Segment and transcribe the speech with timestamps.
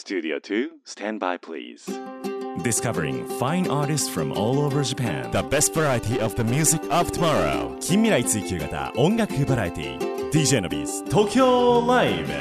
[0.00, 1.84] Studio 2, stand by please.
[2.64, 5.30] Discovering fine artists from all over Japan.
[5.30, 7.76] The best variety of the music of tomorrow.
[7.80, 12.32] 近未来追求型音楽バラエティ DJ のビーズ東京ライブ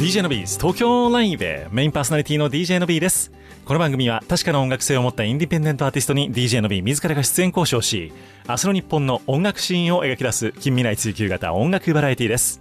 [0.00, 3.32] DJ のビーズ東京ライブメインパーソナリティの DJ のビーです
[3.66, 8.12] この番組は確かな音楽性を持ったインディペンデントアーティストに DJ のビー自らが出演交渉し
[8.48, 12.60] 明日の日本の音楽シーンを描き出す近未来追求型音楽バラエティです。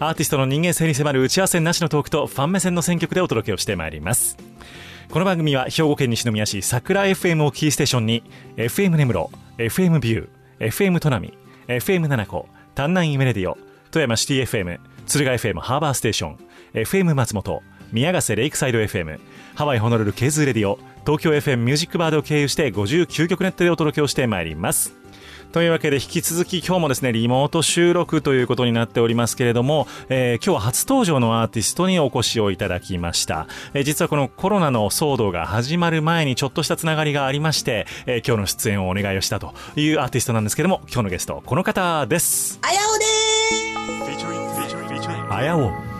[0.00, 4.36] アーティストの人間性に迫る打ち合わせなしのトークとファン目線の選曲でお届けをしてまいります。
[5.12, 8.24] この番組は兵庫県西宮市桜 FM をキーステーションに
[8.56, 11.32] FM 根室 FM ビュー FM 砺波
[11.68, 13.56] FM 七子丹南夢レディオ
[13.92, 16.38] 富山シティ FM 敦賀 FM ハーバーステーション
[16.74, 19.20] FM 松本宮ヶ瀬レイクサイド FM
[19.54, 24.94] ハワイホノルルケーズレディオ東京 FM ミュージックバードを経由して59曲ネットでお届けをしてまいります。
[25.52, 42.58] というわけで引き続き今日もですねリモート収録ということになっておりますけれども、えー、今日は初登場のアーティストにお越しをいただきました、えー、実はこのコロナの騒動が始まる前にちょっとしたつながりがありまして、えー、今日の出演をお願いをしたというアーティストなんですけども今日のゲストこの方です。
[42.62, 43.12] あやおです。
[45.30, 45.92] あやお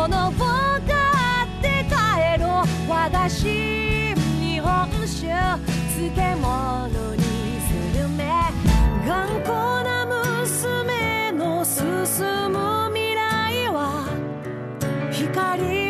[0.00, 2.90] ものを買って帰ろう。
[2.90, 5.26] 和菓子日本酒
[5.92, 7.22] 漬物に
[7.60, 8.24] するめ。
[9.06, 11.84] 頑固な娘の進
[12.50, 14.06] む未来は
[15.12, 15.89] 光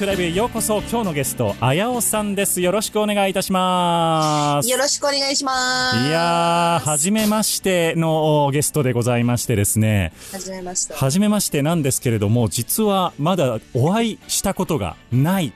[0.00, 0.78] クライブへようこそ。
[0.78, 2.62] 今日のゲストあやおさんです。
[2.62, 4.70] よろしくお願いいたします。
[4.70, 6.08] よろしくお願いします。
[6.08, 15.52] いやー、はじめましてのゲストでございましてですね、はじめましたはじめましてなんですけれども、実はまだお会いしたことがない、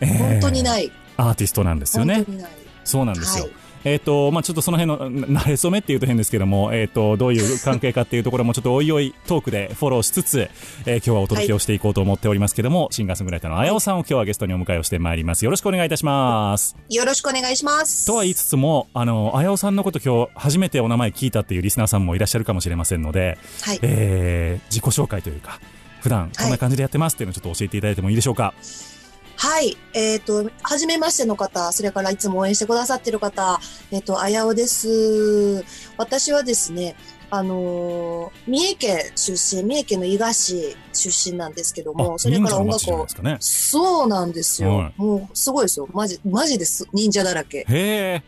[0.00, 0.90] えー本当にない。
[1.18, 2.14] アーティストなんですよね。
[2.14, 2.32] 本当。
[2.32, 2.50] にない。
[2.84, 3.44] そうなんですよ。
[3.44, 3.52] はい
[3.84, 10.48] えっ、と、まあちょっとその辺の、な慣れ初めっていうと変ですけども、えっ、と、どういう関係かっていうところもちょっとおいおいトークでフォローしつつ、
[10.86, 15.44] えー今日はお届けをしていこうと思っておりますけども、シンガーソングライターのあやおさんを今日はゲストにお迎えをしてまいります。
[15.44, 16.76] よろしくお願いいたします。
[16.90, 25.60] よろしくお願いしますとは言いつつも、あの、あやおさんのこと今日初めてお名前聞いたっていうリスナーさんもいらっしゃるかもしれませんので、はいえー自己紹介というか、
[26.00, 28.42] 普段こんな感じでやってますっていうのをちょっと教えていただいてもいいでしょうか？
[28.42, 28.97] はい。
[29.94, 33.60] えっ、と、はじめましての方、それからいつも応援してくださってる方、
[33.90, 35.64] えっ、と、あやおです。
[35.96, 36.96] 私はですね、
[37.30, 43.36] あのー三重県出身、三重県の伊賀市出身なんですけども、あそれから音楽をですかね。
[43.40, 44.76] そうなんですよ。
[44.76, 45.88] はいもう、すごいですよ。
[45.92, 46.86] マジ、マジです。
[46.92, 47.58] 忍者だらけ。
[47.58, 48.22] へえ。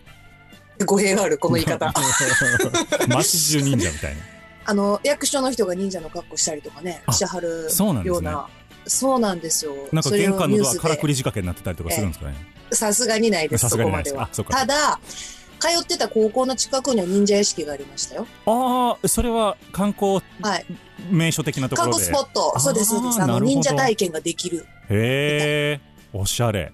[0.84, 1.92] 語弊がある、この言い方。
[3.08, 4.20] 街中忍者みたいな。
[4.66, 8.48] あの、役所の人が忍者の格好したりとかね、あしてはるそうなんですねような。
[8.86, 9.74] そうなんですよ。
[9.92, 12.34] なんか玄関のドアからくり仕掛けになってたりとかするんですかね。
[12.72, 15.00] さすがにないです、 さそこまではただ、
[15.58, 18.26] 通ってた高校の近くには忍者屋敷がありましたよ。
[18.46, 20.64] ああ、それは観光はい。
[21.10, 22.04] 名所的なところで。
[22.04, 22.58] 観光スポット。
[22.58, 23.20] そうです、そうです。
[23.20, 24.66] あの、忍者体験ができる。
[24.88, 25.80] へえ、
[26.12, 26.72] おしゃれ。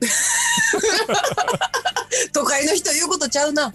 [2.32, 3.72] 都会の人言うことちゃうな。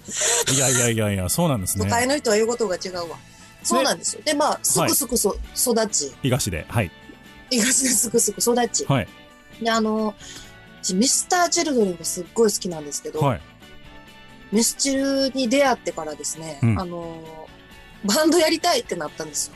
[0.53, 2.13] いやいやいやいや、そうなんです都会ね。
[2.13, 3.17] の人は言うことが違うわ。
[3.63, 4.21] そうなんですよ。
[4.23, 6.65] で、まあ、すくすくそ、育ち、東で。
[6.69, 6.91] はい。
[7.49, 8.85] 東ですくすく育ち。
[8.85, 9.07] はい。
[9.61, 10.15] で、あの、
[10.81, 13.41] 私ミスター・チルドレンがすっごい好きなんですけど、はい。
[14.51, 17.47] ミスチルに出会ってからですね、うんあの、
[18.03, 19.55] バンドやりたいってなったんですよ。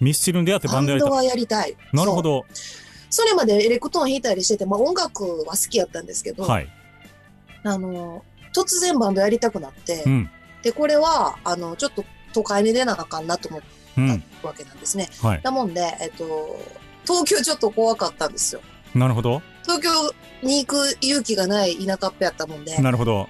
[0.00, 1.76] ミスチルに出会ってババンドやりたンドはやりたい。
[1.92, 2.46] なるほど。
[3.10, 6.68] それまでエレクトーン弾いたりしてて、まあ音楽は好きやったんですけど、はい。
[7.62, 8.24] あの、
[8.54, 10.30] 突然バンドやりたくなって、うん。
[10.62, 13.62] で、これは、あの、ちょっと都会に出なあかんなと思っ
[13.96, 14.20] うん。
[14.42, 15.08] たわけなんですね。
[15.22, 15.40] はい。
[15.42, 16.58] なもんで、えっと、
[17.04, 18.60] 東京ちょっと怖かったんですよ。
[18.94, 19.42] なるほど。
[19.62, 19.90] 東京
[20.42, 23.28] に行く勇気がない田舎っぺやったもんで、なるほど。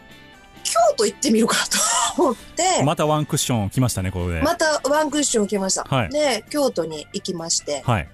[0.65, 1.57] 京都行ってみるか
[2.17, 4.43] と思って、ままたワンクッション来ましたね、ここで。
[4.59, 5.85] たワンクッション来ました。
[5.85, 8.09] はいで、京都に行きまして、はい。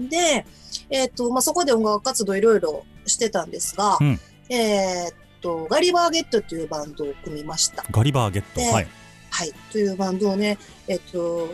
[0.00, 0.46] で、
[0.88, 7.84] えっ、と、まあ、そこで音楽活動いろいろしてたんですが、うんえっと、ガリバーゲットというバンドを組みました。
[7.90, 8.60] ガリバーゲット。
[8.60, 8.88] ではい。
[9.30, 9.52] はい。
[9.72, 11.48] というバンドをね、えっ、と、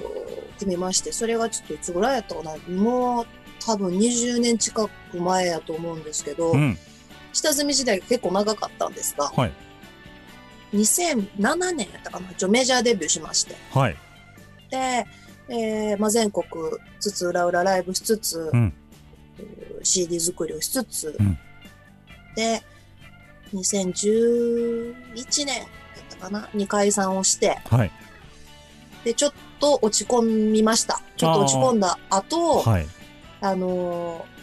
[0.58, 3.26] 組みまして、それがちょっといつぐらいやったかなもう
[3.64, 6.78] 多分20年近く前やと思うんですけど、うん。
[7.32, 9.52] 下積み時代が結構長かったんですが、はい。
[10.74, 13.54] 2007年やったかな一応メジャーデビューしまして。
[13.72, 13.96] はい。
[14.70, 15.06] で、
[15.48, 16.44] えーまあ、全国
[16.98, 18.72] つつ裏裏ライブしつつ、うん
[19.82, 21.38] CD 作りをしつつ、うん
[22.34, 22.62] で、
[23.52, 24.94] 2011
[25.46, 25.64] 年や
[26.16, 27.90] ったかなに解散をして、はい。
[29.04, 31.00] で、ちょっと落ち込みました。
[31.16, 32.86] ちょっと落ち込んだ後、あ,、はい。
[33.42, 34.36] のー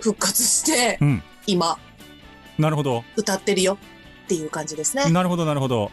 [0.00, 1.22] 復活して、うん。
[1.46, 1.78] 今、
[2.58, 3.02] なるほど。
[3.16, 3.78] 歌ってるよ
[4.24, 5.10] っていう感じですね。
[5.10, 5.90] なるほど、なるほど。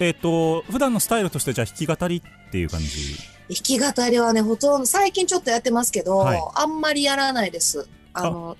[0.00, 3.16] えっ、と、普段のスタイルとしてじゃあ弾き語りっていう感じ？
[3.48, 7.88] 弾き語りはね、ほとんど、最近ちょっとやってますけど、はいあんまりやらないです。
[8.12, 8.56] あの、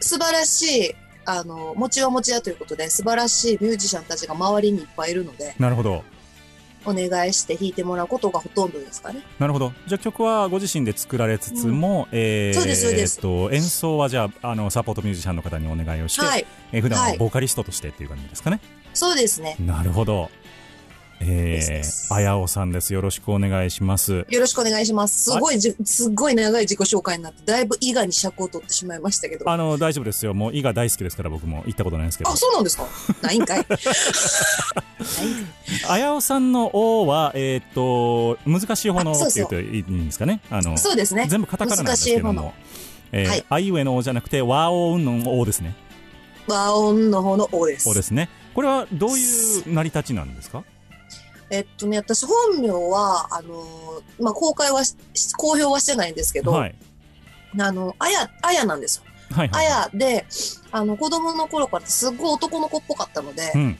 [0.00, 0.94] 素晴らしい、
[1.26, 6.04] あの、持ちは持ちやということで、素晴らしいミュージシャンたちが周りにいっぱいいるので、なるほど。
[6.88, 9.20] お願いして弾いてもらうことがほとんどですかね。
[9.40, 9.72] なるほど。
[9.88, 16.46] じゃあ曲はご自身で作られつつも、えーそうですそうですえっと、演奏はじゃあ、あの、サポートミュージシャンの方にお願いをして、はい。
[16.72, 18.60] えー普段はいはボーカリストとしてっていう感じですかね。
[18.94, 19.56] そうですね。
[19.58, 20.30] なるほど。
[21.20, 22.92] えー、あやおさんです。
[22.92, 24.26] よろしくお願いします。
[24.28, 25.24] よろしくお願いします。
[25.24, 29.48] すごいじ、すっごい長い自己紹介になって、だいぶ伊賀に尺を取ってしまいましたけど。
[29.48, 30.34] あ、あの、大丈夫ですよ。
[30.34, 32.36] もう、伊賀大好きですから、僕も行ったことないんですけど。
[32.36, 32.86] そうなんですか？
[33.22, 33.66] ないんかい。
[35.88, 40.40] あやおさんの「お」は、えっ、と、難しい方の「お」って言うといいんですかね？
[40.50, 41.26] あの、そうですね。
[41.28, 42.54] 全部カタカナなんですけども。
[43.12, 45.74] えーはいあいうえの「お」じゃなくて、和音の「お」ですね。
[46.48, 47.88] 和音の方の O です。
[47.88, 48.28] おですね。
[48.54, 50.62] これはどういう成り立ちなんですか？
[51.50, 54.96] えっとね、私本名は、あのーまあ、公開はし、
[55.36, 56.74] 公表はしてないんですけど、はい。
[57.58, 59.02] あの、あや、あやなんですよ。
[59.32, 59.64] あはいはい。
[59.64, 60.26] やで、
[60.72, 63.78] あの、子供の頃からすっごい男の子っぽかったので、うん。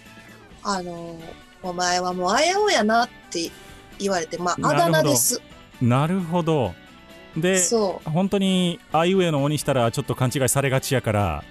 [0.62, 3.50] あのーお前はもうあやおやなって
[3.98, 5.40] 言われて、まあ、あだ名です。
[5.80, 6.74] なるほど。
[7.36, 11.44] で、そ本当に、あいうえの「お」にしたら、ちょっと勘違いされがちやから、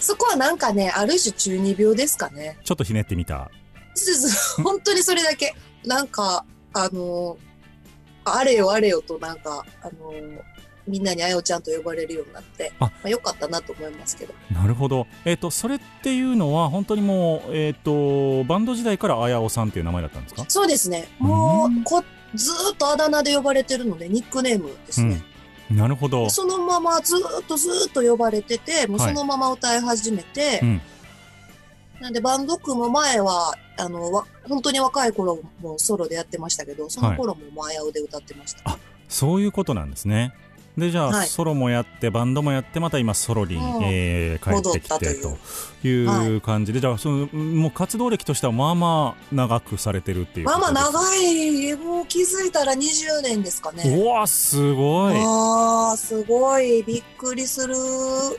[0.00, 2.58] そこはなんかね、ある種中二病ですかね。
[2.64, 3.50] ちょっとひねってみた。
[4.62, 5.54] 本当にそれだけ。
[5.84, 6.44] なんか、
[6.74, 7.36] あのー
[8.24, 10.40] あれよあれよとなんか、あのー
[10.88, 14.34] みんなにあやおちゃんと呼ばれるようになって、あまあ、よかったなと思いますけど。
[14.52, 15.06] なるほど。
[15.24, 20.44] えっ、と、それっていうのは、本当にもう、えっ、と、バンド時代からあやおさんっていう名前だったんですか？
[20.48, 21.06] そうですね。
[21.20, 22.02] もうんう、こ
[22.34, 25.22] ずーっとあだ名で呼ばれてるので、ニックネームですね。
[25.70, 26.28] なるほど。
[26.30, 30.80] そのままずーっとずーっと呼ばれてて、もうはいそのまま歌い始めて、うん
[32.02, 38.76] なんでバンド組む前は、あの、わ本当に若い頃もソロでやってましたけど、その頃ももうあやおで歌ってました。
[39.08, 40.34] そういうことなんですね。
[40.76, 45.38] で、じゃあ、はいソロもやって、バンドもやって、また今、ソロに、うんえー帰ってきてと
[45.86, 50.74] いうという感じで、じゃあ、その、もう活動歴としては、まあまあ、長くされてるっていうまあまあい。
[50.74, 53.82] 長い、もう気づいたら20年ですかね。
[53.84, 55.14] うわ、すごい。
[55.18, 57.74] ああ、すごい、びっくりする。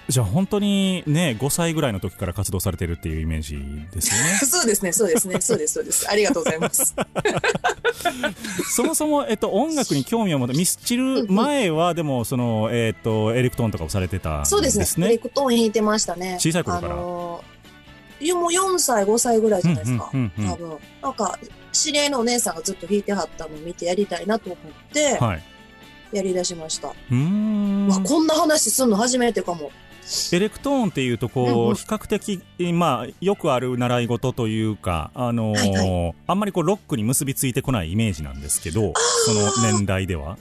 [0.08, 3.60] じゃあ、本当にね、5歳ぐらいの時から活動されてるっていうイメージ
[3.94, 4.40] ですよね。
[4.44, 6.10] そうですね、そうですね、そうです、そうです。
[6.10, 6.96] ありがとうございます。
[8.76, 14.50] そもそも、えっと、音楽に興味を持って、ミスチル前は、でも、その、えっと、エレクトーンとかをされてたんですね。
[14.50, 15.08] そうですね。
[15.08, 16.38] エレクトーン弾いてましたね。
[16.40, 17.54] 小さい頃からあのー
[18.24, 20.10] いやもう4歳、5歳ぐらいじゃないですか。
[20.14, 20.78] うんうんうんうん多分。
[21.02, 21.38] なんか、
[21.74, 24.58] 知り合いのお姉さんがずっと弾いてはったのを見てやりたいなと思っ
[24.94, 25.44] て、はい。
[26.14, 26.90] やり出しました。
[26.90, 27.88] うーん。
[27.90, 29.72] わ、こんな話すんの初めてかも。
[30.34, 32.42] エレクトーンっていうとこう、比較的、
[32.74, 38.94] まあ、よくある習い事というか、あのーはいあんまりこうロックに結びついてこないイメージなんですけど、
[39.26, 40.38] その年代では。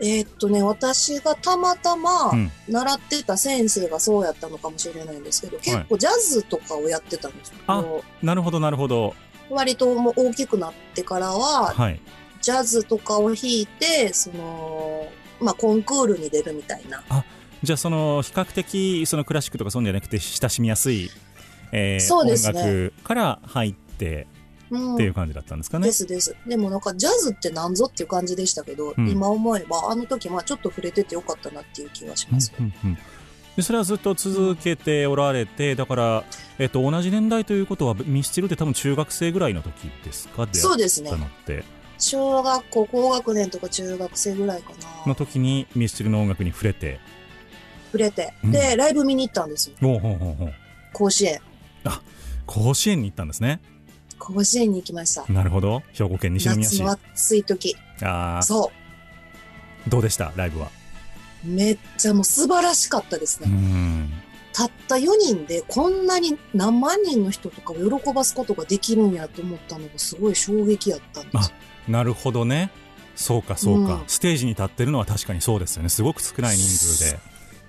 [0.00, 7.54] えーっとね、私がたまたまうん習ってた先生がそうやったのかもしれないんですけど、結構ジャズとかをやってたんですよ。
[7.66, 9.14] あもなるほど、なるほど。
[9.50, 12.00] う割ともう大きくなってからは、はい。
[12.40, 15.06] ジャズとかを弾いて、その、
[15.40, 17.02] まあ、コンクールに出るみたいな。
[17.62, 21.10] じゃあ、その、比較的、そのクラシックとかそういうんじゃなくて、親しみやすい、
[21.72, 24.39] えーそうですね音楽から入ってうん
[24.70, 25.86] っていう感じだったんですかね。
[25.86, 26.34] ですです。
[26.46, 32.52] でもなんかジャズってなんぞっていう感じでしたけど、うん今思えばあの時まあちょっと触れててよかったなっていう気がします。
[32.58, 32.98] うんうんうん
[33.56, 36.24] でそれはずっと続けておられて、だから、
[36.60, 40.46] えっと、同じ年代ということは、ミスチルって多分中学生ぐらいの時ですか？
[40.52, 41.10] そうですね。
[41.98, 44.70] 小学校高学年とか中学生ぐらいか
[45.04, 45.14] のな。
[45.16, 47.00] 時にミスチルの音楽に触れて、
[47.86, 48.32] 触れて。
[48.44, 49.74] うんで、ライブ見に行ったんですよ。
[50.92, 51.40] 甲子園。
[52.46, 53.60] 甲子園に行ったんですね
[54.20, 55.24] 甲子園に行きました。
[55.32, 57.76] なるほど兵庫県西宮市夏の暑い時。
[58.02, 58.70] ああそ
[59.88, 60.32] どうでした？
[60.36, 60.68] ライブは
[61.44, 61.48] う。
[61.48, 63.52] めっちゃもう素晴らしかったですうね。
[63.52, 64.12] ん
[64.52, 71.52] たった4人でこんなに何万人の人とかを喜ばすことができるんやと思ったのがすごい衝撃やったんです。
[71.88, 72.70] なるほどね
[73.16, 77.18] そうかそうか、うんステージに立ってるのは確かにそうですよねすごく少ない人数で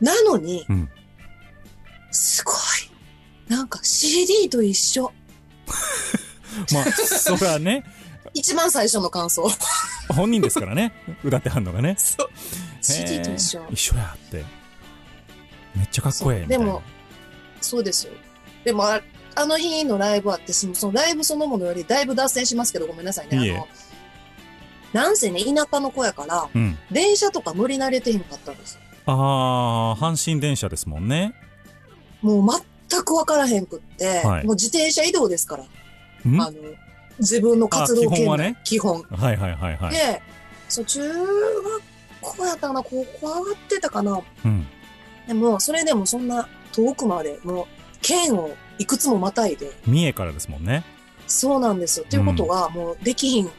[0.01, 0.89] なのに、うん
[2.11, 2.55] すごい。
[3.49, 5.11] なんか CD と一緒。
[6.73, 7.83] まあそれはね
[8.33, 9.49] 一番最初の感想。
[10.09, 10.93] 本人ですからね
[11.23, 12.29] 歌ってはんのがねそう。
[12.81, 13.65] CD と一緒。
[13.71, 14.43] 一緒やって
[15.75, 16.81] めっちゃかっこええでも
[17.61, 18.13] そうですよ。
[18.63, 19.01] でもあ、
[19.35, 23.37] あの日のライブは私もそのライブそのものよりだいぶ脱線しますけどごめんなさいね。
[23.37, 23.67] いいえあの、
[24.93, 28.77] なんせね、田舎の子やから、うん電車とか乗り慣れてへんかったんです。
[29.05, 31.33] ああ阪神電車ですもんね
[32.21, 32.47] もう
[32.89, 35.65] 全くわからへんくって、はいもう自転車移動ですから。
[36.29, 36.41] ん？
[36.41, 36.57] あの、
[37.19, 38.57] 自分の活動あ基本はね？
[38.63, 39.03] 基本。
[39.03, 40.21] はいはいはいはい、で、
[40.69, 41.81] そう、中学
[42.21, 44.21] 校やったかな、高校上がってたかな。
[44.45, 44.67] うん、
[45.27, 47.65] でも、それでもそんな遠くまで、もう、
[48.01, 50.83] 県をいくつもまたいで、三重からですもんね。
[51.27, 52.05] そうなんですよ。
[52.05, 53.49] っていうことが、もうできひん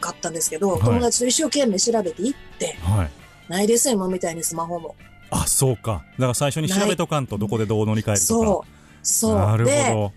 [0.00, 0.80] かったんですけど、はい。
[0.80, 3.10] 友達と一生懸命調べて行って、はい。
[3.48, 4.94] ないですよ、今みたいにスマホも。
[5.30, 6.04] あそうか。
[6.18, 9.06] だから最初に調べとかんとどこでどう乗り換えるとそう。
[9.06, 9.36] そう。
[9.36, 10.12] かなるで、ほど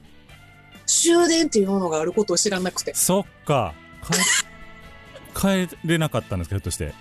[0.87, 2.95] 終電っていうものがあることを知らなくて。
[2.95, 3.73] そっか
[5.35, 6.93] 帰 帰れなかったんですかひょっとして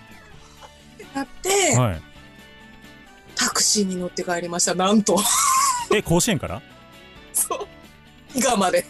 [1.15, 2.01] なって、はい
[3.35, 5.19] タクシーに乗って帰りました、なんと。
[5.93, 6.61] え甲子園から？
[7.33, 7.67] そう。
[8.35, 8.83] 伊賀まで。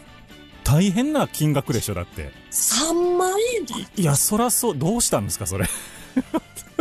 [0.64, 3.76] 大変な金額でしょだって3万円だ。
[3.96, 5.66] いやそらそうどうしたんですかそれ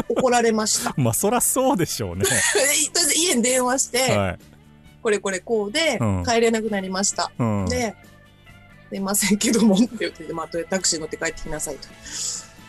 [0.09, 0.95] 怒られました。
[0.99, 2.41] まあそらそうでしょうねとりあ
[3.03, 4.39] えず家に電話して、はい、
[5.07, 7.31] これこれこうでうん、帰れなくなりました。
[7.39, 7.95] うん、で、
[8.89, 11.87] すいませんけども、って言って、まあ、タクシー乗って帰ってきなさいと。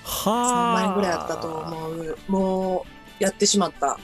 [0.05, 2.17] 3は万円ぐらいあったと思う。
[2.27, 2.85] も
[3.19, 3.97] う、やってしまった。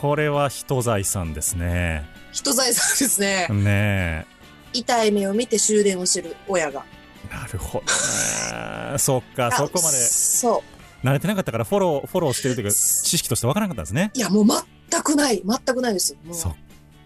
[0.00, 3.48] これは人財産ですね人財産ですね。
[3.48, 4.26] ね
[4.72, 6.86] 痛い目を見て終電を知る親が。
[7.30, 10.64] えなるほどね そっかそこまでそ
[11.02, 11.06] う。
[11.06, 14.46] 慣れてなかったからフォローフォローしてるというか知識としてわからなかったんですねいや、もう
[14.90, 15.42] 全くない。
[15.44, 16.16] 全くないです。
[16.32, 16.54] そう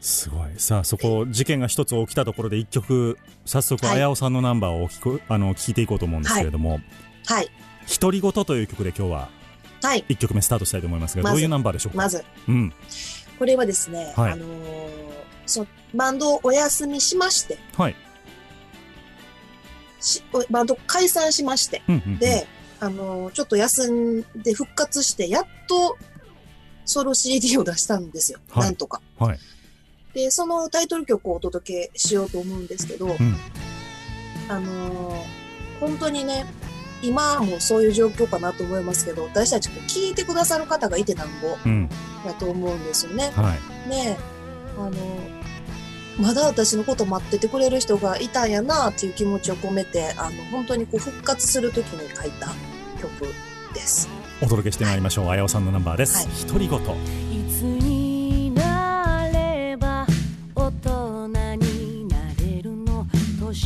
[0.00, 0.50] すごい。
[0.56, 3.96] さあそこ事件が一つ起きたところで一曲早速はい。
[3.96, 6.80] あやおさんのナンバーを聞くあの聞いていこうと思うんですけれども
[7.26, 7.48] はい。
[8.00, 9.28] 「独り言」という曲で今日は
[9.82, 10.04] はい。
[10.08, 11.34] 一曲目スタートしたいと思いますがまず。
[11.34, 11.98] どういうナンバーでしょうか？
[11.98, 12.72] まず、うん。
[13.38, 14.32] これはですね、はい。
[14.32, 14.90] あのー
[15.46, 17.96] そバンドをお休みしまして、はい。
[20.00, 22.18] しおバンド解散しまして、うんうんうん。
[22.18, 22.46] で、
[22.78, 25.98] あのーちょっと休んで復活して、やっと
[26.84, 28.38] ソロ CD を出したんですよ。
[28.50, 28.64] はい。
[28.64, 29.00] なんとか。
[29.18, 29.38] はい
[30.14, 33.36] で、そのタイトル曲をお届けしようと思うんですけど、うん。
[34.48, 35.40] あのー
[35.80, 36.44] 本当にね、
[37.02, 41.88] 今もそういう状況かなと思いますけど、私たちこう聞いてくださる方がいてなんぼうん。
[42.24, 43.32] だと思うんですよね。
[43.34, 43.54] は
[43.86, 43.88] い。
[43.88, 44.18] ね
[44.76, 44.92] あの、
[46.18, 52.48] まだ私のこと待っててくれる人がいたんやなっていう気持ちを込めて、あの、本当にこう復活するときに書いた
[53.00, 53.32] 曲
[53.72, 54.08] です。
[54.42, 55.28] お届けしてまいりましょう。
[55.30, 56.18] あやおさんのナンバーです。
[56.18, 56.46] はい。
[56.46, 57.89] 独り言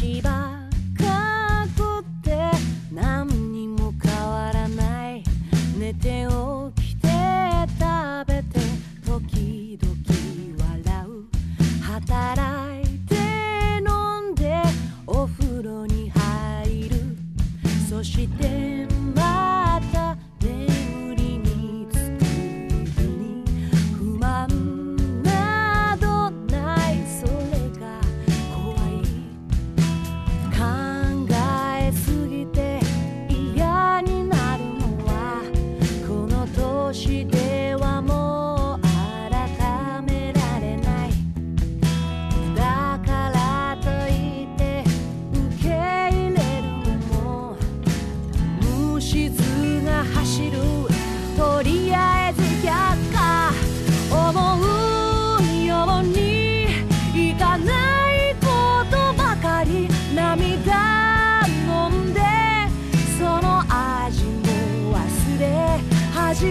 [0.01, 0.31] 年ば
[0.99, 2.51] かくって
[2.93, 5.23] 何にも変わらない
[5.79, 6.27] 寝て
[6.77, 7.09] 起きて
[7.79, 8.59] 食べて
[9.07, 9.95] 時々
[10.69, 13.15] 笑う働いて
[13.87, 14.63] 飲んで
[15.07, 16.97] お風呂に入る
[17.89, 18.74] そして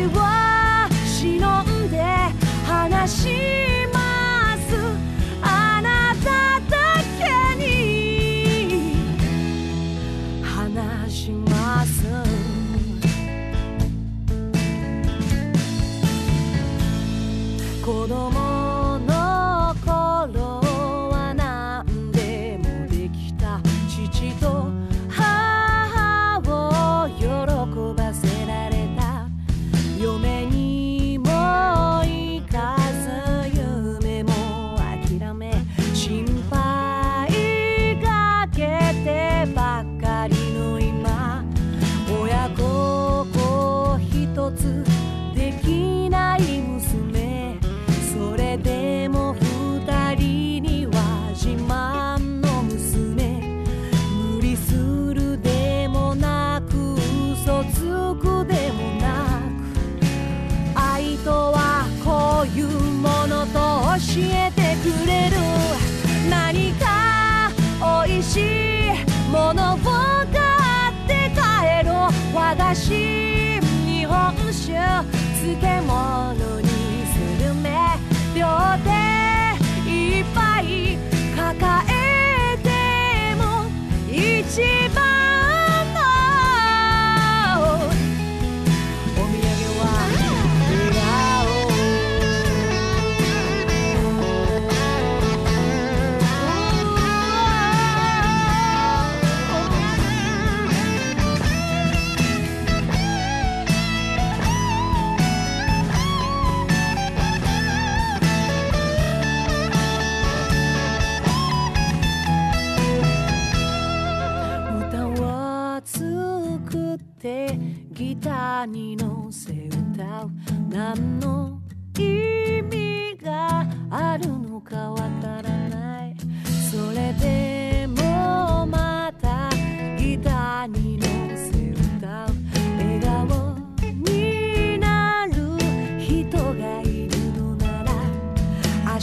[0.03, 2.03] 恥は忍んで
[2.65, 3.82] 話し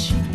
[0.01, 0.30] baixinho.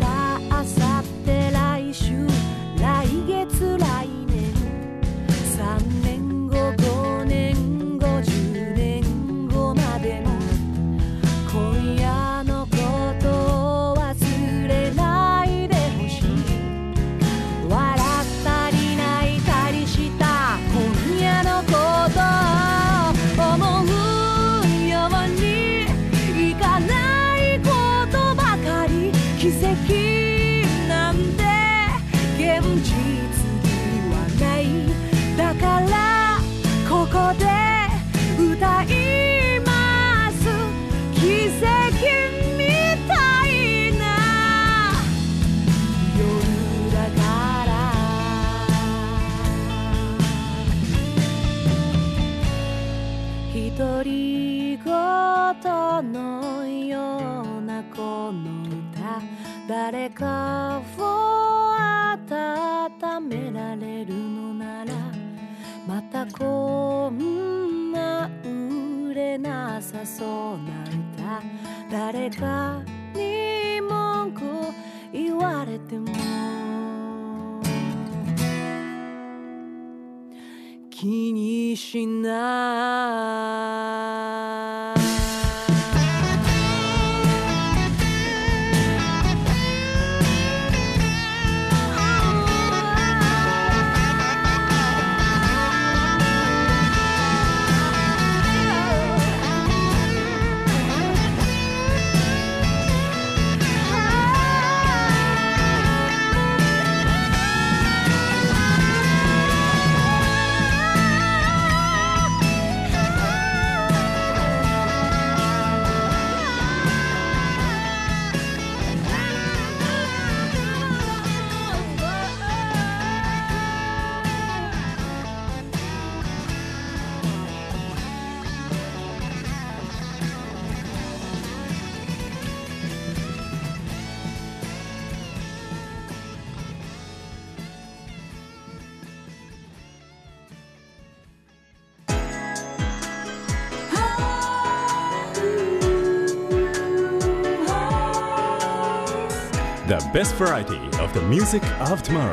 [149.86, 152.32] The best variety of the music of tomorrow.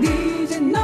[0.00, 0.82] DJ n o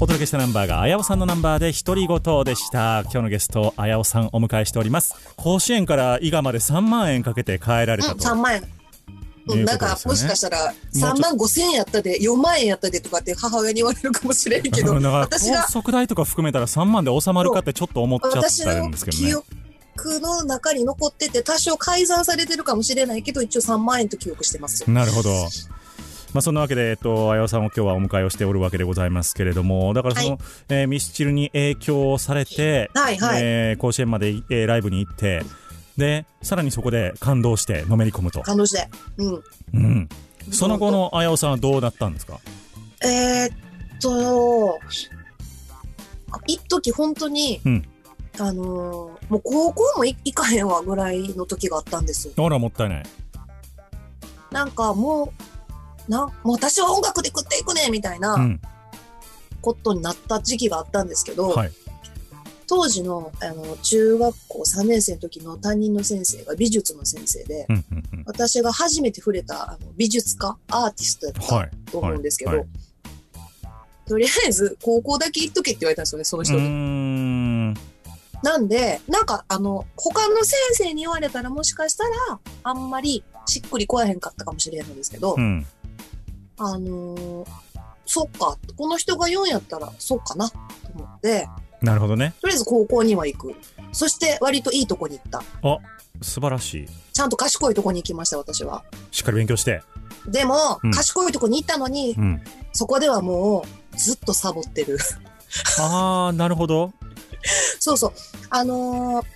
[0.00, 3.02] お届けしたナンバーがあやおさんのナンバーで独り言でした。
[3.02, 5.14] 今日のゲストあやおさんお迎えしております。
[5.36, 8.62] 甲子園から伊賀まで3万円かけて帰られたと、うん、3万円。
[8.62, 14.94] ね、なんかもしかしたら3万5千円やったで4万円やったでとかって母親に言われるかもしれんけど。
[14.94, 19.59] 私が高速代とか含めたら3万で収まるかってちょっと思っちゃったんですけどね。
[20.00, 25.30] クの中に残ってて多少改ざんされてるかもしれないけど一応3万円と記憶してますなるほど
[26.32, 35.42] まあ、そんなわけで、えっと、綾尾さんを今日はお迎えをしておるわけでございますけれども、だからその、はい、えー、ミスチルに影響されて、はいはい、えー、甲子園まで、えー、ライブに行って、
[35.96, 38.42] で、さらにそこで感動してのめり込むと。
[38.42, 38.88] 感動して。
[39.16, 39.42] うん。
[39.74, 40.08] うん。
[40.52, 42.38] その後の綾尾さんはどうなったんですか？
[43.02, 43.56] えー、っ
[44.00, 44.78] と、
[46.46, 47.88] 一時本当に、うん、
[48.38, 52.34] あのもう高校もい行かへんわぐらいの時があったんですよ。
[52.36, 53.02] あら、もったいない。
[54.50, 55.32] なんかも
[56.08, 58.60] う、なん、もう私は音楽で食っていくねみたいなうん。
[59.62, 61.72] ことになった時期があったんですけど、はい。
[62.66, 68.22] 当時の、あの、中学校3年生の時の担任の先生が美術の先生で、うん、うん、うん。
[68.26, 71.70] 私が初めて触れたあの美術家、アーティストやったはい。
[71.90, 72.68] と思うんですけど、はいはい
[74.10, 77.74] とりあえず高校だけ行っとけって言われたんですよね、そのう人に。
[78.42, 85.66] なんで、なんかあの、他の先生に言われたらもしかしたら、あんまりしっくりこえへんかったかもしれないんですけど、うん。
[86.58, 87.46] あのー
[88.12, 90.58] そっか、この人が言うんやったら、そうかな、と
[90.96, 91.48] 思って、
[91.80, 92.34] なるほどね。
[92.40, 93.54] とりあえず高校には行く。
[93.92, 95.38] そして割といいとこに行った。
[95.38, 95.78] あ、
[96.20, 96.88] 素晴らしい。
[97.12, 98.82] ちゃんと賢いとこに行きました、私は。
[99.12, 99.84] しっかり勉強して。
[100.26, 102.42] でも、うん賢いとこに行ったのに、うん。
[102.72, 104.98] そこではもう、ずっとサボってる。
[105.78, 106.92] あー、なるほど。
[107.78, 108.12] そうそう。
[108.50, 109.26] あのー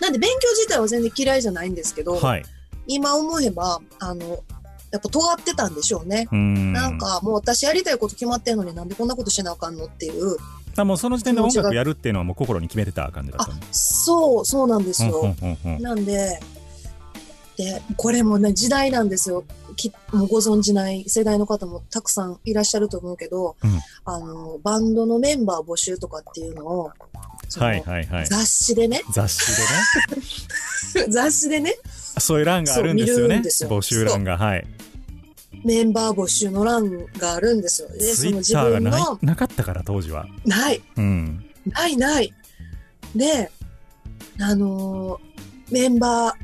[0.00, 2.44] なんで勉強自体は全然嫌いじゃないんですけど、はい。
[2.86, 4.42] 今思えば、あの、
[4.90, 6.28] やっぱ尖ってたんでしょうね。
[6.30, 6.72] うーん。
[6.72, 10.36] なんかもう私やりたいこと決まってんのになんでこんなことしなあかんのっていう。
[10.76, 13.66] あもうその時点で音楽やるっていうのはもう心に決めてた感じだったんで。
[13.72, 15.34] そう、そうなんですよ。
[15.80, 16.38] なんで、
[17.56, 19.44] で、これもね、時代なんですよ。
[19.74, 26.92] きもうご存じない世代の方もたくさんいらっしゃると思うけど、うんあの、バンドのメンバー募集とかっていうのを、
[27.48, 28.26] そのはいはいはい。
[28.26, 29.56] 雑誌でね、雑誌
[30.94, 31.08] でね。
[31.12, 31.76] 雑誌でね、
[32.18, 33.42] そういう欄があるんですよね。
[33.44, 34.36] 募集欄が。
[34.36, 34.66] はい。
[35.64, 37.88] メンバー募集の欄があるんですよ。
[37.88, 40.26] で、その自ツイッターが分ないの、なかったから当時は。
[40.44, 41.44] ない、うん。
[41.66, 42.32] ないない。
[43.14, 43.50] で、
[44.40, 45.28] あのー
[45.70, 46.34] メンバ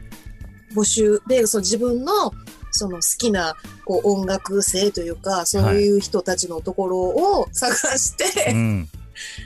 [0.73, 2.33] ー募集で、その自分の、
[2.71, 8.89] その好きなこう音楽性というか、そういう人たちのところを探して、うん。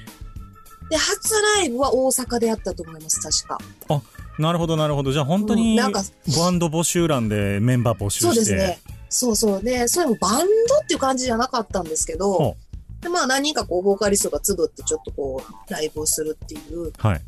[0.91, 4.03] で、初ライブは大阪でやったと思います、確か。
[4.39, 5.13] なるほどなるほど。
[5.13, 6.03] じゃあ本当にうんなんか
[6.39, 8.27] バンド募集欄でメンバー募集して。
[8.27, 8.81] そうですね。
[9.09, 9.63] そうそう。
[9.63, 10.45] で、それもバンド
[10.83, 12.57] っていう感じじゃなかったんですけほど、
[13.01, 16.93] でまあ何人かこう、ボーカリストが集ってちょっとこう、ライブをするっていう。
[16.99, 17.23] はい。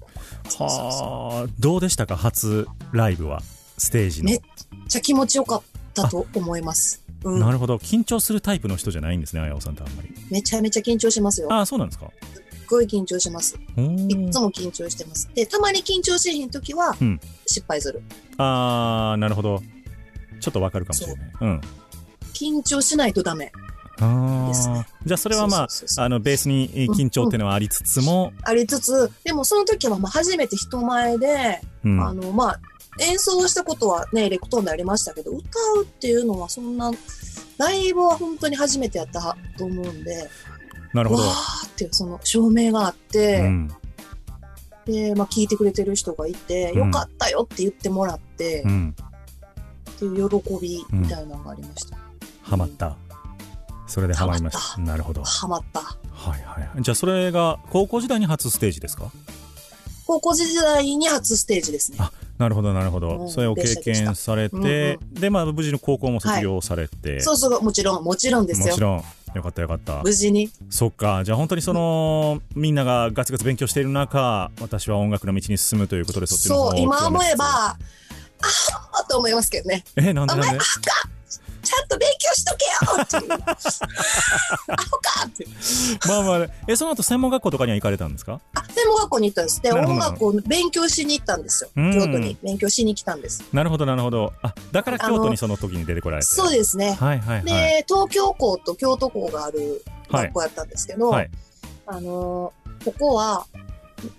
[0.59, 3.42] はあ、どうでしたか初ライブは。
[3.79, 4.31] ステージの。
[4.31, 4.40] めっ
[4.88, 5.62] ちゃ気持ちよかっ
[5.94, 7.03] たと思います。
[7.25, 7.40] うん。
[7.40, 7.77] なるほど。
[7.77, 10.14] 緊張するタイプの人じゃないんですね、あやおさんってあんまり。
[10.31, 11.51] めちゃめちゃ緊張しますよ。
[11.51, 12.11] ああ、そうなんですか。
[12.70, 13.56] ごい緊張します。
[13.76, 15.28] いつも緊張してます。
[15.35, 18.02] で、たまに緊張しへんときはうん、失敗する。
[18.38, 19.62] ああ、なるほど。
[20.40, 21.33] ちょっとわかるかもしれない。
[21.40, 21.61] うん。
[22.33, 23.52] 緊張しないとダメ。
[24.00, 24.87] ね。
[25.04, 32.02] じゃあそれはまあ、あの、ベースにえー緊張っていうのはありつつも、ありつつ、でもその時はまあ初めて人前で、うん。
[32.02, 32.61] あの、まあ、
[33.00, 35.38] 演奏したことはね、レクトーンでありましたけど、歌
[35.78, 36.90] うっていうのはそんな、
[37.59, 40.28] ライブは本当に初めてやったと思うんで、
[40.92, 41.22] なるほど。
[41.22, 43.68] わーっていうその照明があって、うん。
[44.87, 48.94] で、まあ聞いてくれてる人がいて、うんよかったよって言ってもらって、うん。
[49.90, 51.96] っていう喜びみたいなのがありました。
[52.42, 52.96] ハマった。
[53.87, 54.74] それでハマりまし。
[54.74, 55.22] たなるほど。
[55.22, 55.81] ハマった。
[55.81, 55.96] は
[56.38, 56.83] いはい。
[56.83, 59.11] じゃあそれが高校時代に初ステージですか？
[60.07, 61.98] 高校時代に初ステージですね。
[62.00, 63.18] あなるほどなるほど。
[63.18, 68.81] うんそれを経験されて、でで、まあ無事の高校も卒業されて、そうそう、もちろん、もちろんですよもち。
[68.81, 69.05] ろん。
[69.35, 70.03] よかったよかった。
[70.03, 70.51] 無事に。
[70.69, 71.23] そっか。
[71.25, 77.77] じゃあ本当にその、みんながガツガツ勉強している中、私は音楽の道に進むということでそっちのそう、今思えば、極あ
[78.95, 79.85] あと思いますけどね。
[79.97, 80.49] え、なんでなんで？
[80.49, 81.10] アホか
[81.62, 83.33] ちゃんと勉強しとけよっていう。
[83.33, 85.46] アホかって。
[86.09, 88.40] まあまあ、え、その後専門学校とかには行かれたんですか？
[88.55, 89.62] あ、専門学校に行ったんです。
[89.62, 91.70] で、音楽を勉強しに行ったんですよ。
[91.77, 93.44] うん京都に勉強しに来たんです。
[93.53, 94.33] なるほどなるほど。
[94.42, 96.27] あ、だから京都にその時に出てこられて。
[96.27, 96.92] そうですね。
[97.01, 97.44] はいはいはい。
[97.44, 101.31] で、東京校と京都校があるはい学校やったんですけど、はい。
[101.87, 103.44] あのーここは、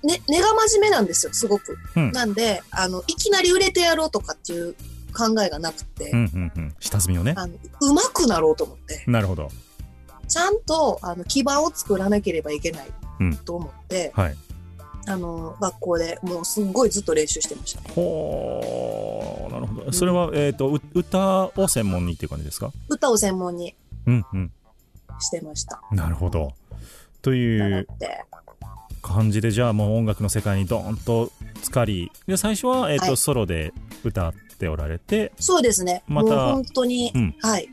[0.04, 1.80] ね、根が真面目なんですよ、すごく。
[1.96, 4.76] うんなんで、あの、いきなり売れてやろうとかっていう
[5.12, 6.76] 考えがなくて、うんうんうん。
[6.80, 7.34] 下積みをね。
[7.38, 9.50] あの、上手くなろうと思って、なるほど。
[10.28, 12.88] ちゃんと、あの、基盤を作らなければいけない
[13.20, 14.36] うんと思って、はい。
[15.08, 17.82] あの、学校でもうすっごいずっと練習してました。
[17.94, 19.92] ほー、なるほど。
[19.92, 22.72] それは、えっ、と、う歌を専門にっていう感じですか？
[22.88, 24.52] 歌を専門にうんうん。
[25.20, 25.82] してました。
[25.92, 26.54] なるほど。
[27.22, 27.88] とないう
[29.02, 36.04] 感じで、じゃあもう音楽の世界にドーンと浸かり、で、最初は、えっ、と、はいソロで歌っておられて、そうですね。
[36.08, 37.68] またもう本当に、うんはい。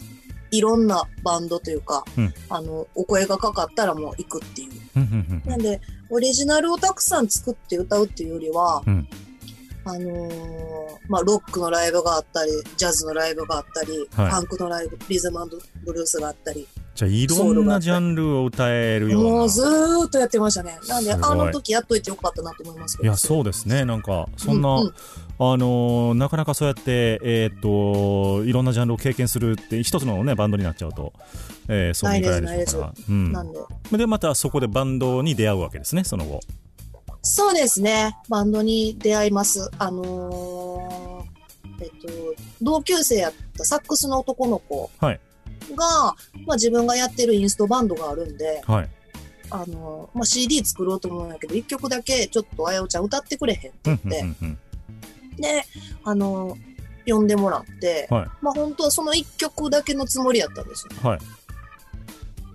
[0.51, 5.49] いろんなバンドというか、うんあの、お声がかかったらもう行くっていう。
[5.49, 9.09] なんで、オリジナルをたくさん作って歌うっていうよりは、うん
[9.85, 10.31] あのー
[11.09, 15.47] まあ、ロックのライブがあったり、ジャズのライブがあったり、はいパンクのライブ、リズム
[15.85, 20.79] ブルースがあったり、じゃあいろんなジャンルを歌えるようなもうずーっとやってましたね。
[20.89, 23.07] なんで、あの時やっといてよかったなと思いますけど。
[23.07, 24.95] いやそうですねなんかそんな、うんうん
[25.41, 31.13] あのーなかなかそうやって、えーっといろんなジャンルを経験するって一つの、ね、バンドになっちゃうと、
[31.69, 32.87] えーそうもいかないでしょうか。
[32.89, 33.33] らうん。
[33.33, 33.59] なんで。
[33.99, 36.41] でまたそこでバンドに出会うわけですねその後。
[37.23, 38.17] そうですね。
[38.29, 39.71] バンドに出会います。
[39.79, 42.09] あのーえっと、
[42.61, 45.21] 同級生やったサックスの男の子が、はい。
[45.77, 48.89] まあ自分がやってるインストバンドがあるんで、はい。
[49.51, 54.59] あのーまあ CD 作ろうと思うんやけど、一曲だけちょっとあやおちゃん歌ってくれへんってうん言って、うんうん
[55.39, 55.65] で、
[56.05, 56.69] あのー
[57.11, 61.09] 呼んでもらって、はいまあ本当はその一曲だけのつもりやったんですよ。
[61.09, 61.19] はい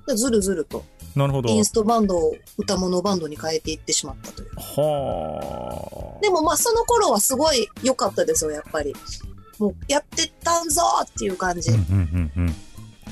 [0.05, 0.83] でずるずると
[1.15, 4.49] なるほどインストバンドを歌物バンドに変えていってしまったという。
[4.57, 8.93] はでもまあその頃はすごい良かったですよ、やっぱり。
[9.59, 11.71] もうやってったんぞっていう感じ。
[11.71, 12.55] あ、ううんうんうん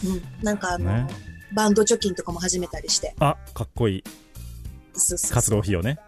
[0.04, 1.08] うん、ん、なんかあの、ね
[1.54, 3.14] バンド貯金とかも始めたりして。
[3.20, 4.04] あかっこいい
[4.94, 6.00] そうそう活動費用ね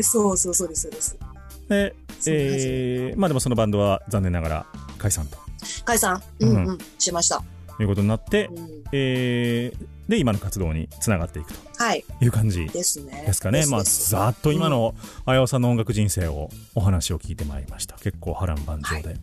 [0.00, 1.18] そうそうそうです、そうです。
[1.68, 1.94] で、
[2.26, 4.66] えーまあでもそのバンドは残念ながら
[4.98, 5.38] 解散と。
[5.84, 7.42] 解散、ううんんうん、しました。
[7.80, 11.58] いうことになって、うん、えーで今の活動につながっていくと。
[11.82, 13.24] はい、いう感じですね。
[13.26, 13.64] ですかね。
[13.66, 14.00] まあ、です。
[14.00, 17.96] ですざっと今のあやおさんの音楽人生をお話を聞いてまいりました。
[17.96, 19.16] 結構波乱万丈で、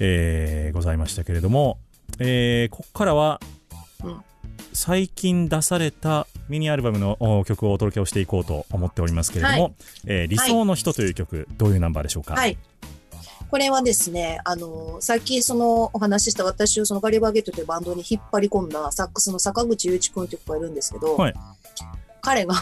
[0.00, 1.78] えーございましたけれども、
[2.18, 3.40] えーここからは、
[4.02, 4.20] うん
[4.88, 9.74] 最近出されたミニアルバムのお曲をお届けをしていこうと思っておりますけれども、はい
[10.06, 12.34] えー理想の人という曲、どういうナンバーでしょうか？
[12.34, 12.56] はい。
[13.50, 21.34] これはですね、あの、さっきそのお話しした私をそのガリバーゲットというバンドに引っ張り込んだサックスの坂口雄一君という子がいるんですけど、はい
[22.22, 22.54] 彼が、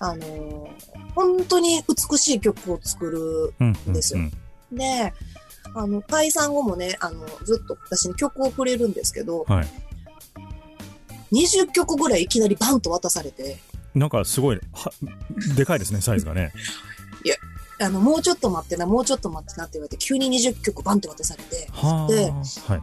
[0.00, 0.70] あの、
[1.14, 5.12] 本当に美しい曲を作るうんうんですようんで、
[5.74, 9.66] あの、解散後もね、あの、ずっと私に曲をくれるんですけど、はい。
[11.32, 13.58] 20曲ぐらいいきなりバンと渡されて、
[13.94, 14.92] なんかすごい、は
[15.56, 16.52] でかいですね、サイズがね。
[17.80, 22.08] あの、もうちょっと待ってな、もうちょっと待ってなって言われて、急に20曲バンって渡されて、はあ。
[22.08, 22.82] ではい。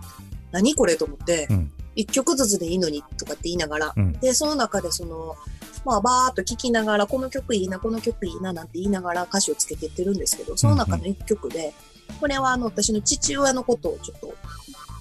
[0.52, 1.72] 何これと思って、うん。
[1.98, 4.14] 1曲ずつでいいのにとかって言いながら、うん。
[4.14, 5.36] で、その中でその、
[5.84, 11.74] まあ、バーっと聴きながら、この曲いいな、この曲いいな、なんて言いながら歌詞をつけていってるんですけど、その中の1曲で、
[12.20, 14.34] これはあの、私の父親のことをちょっと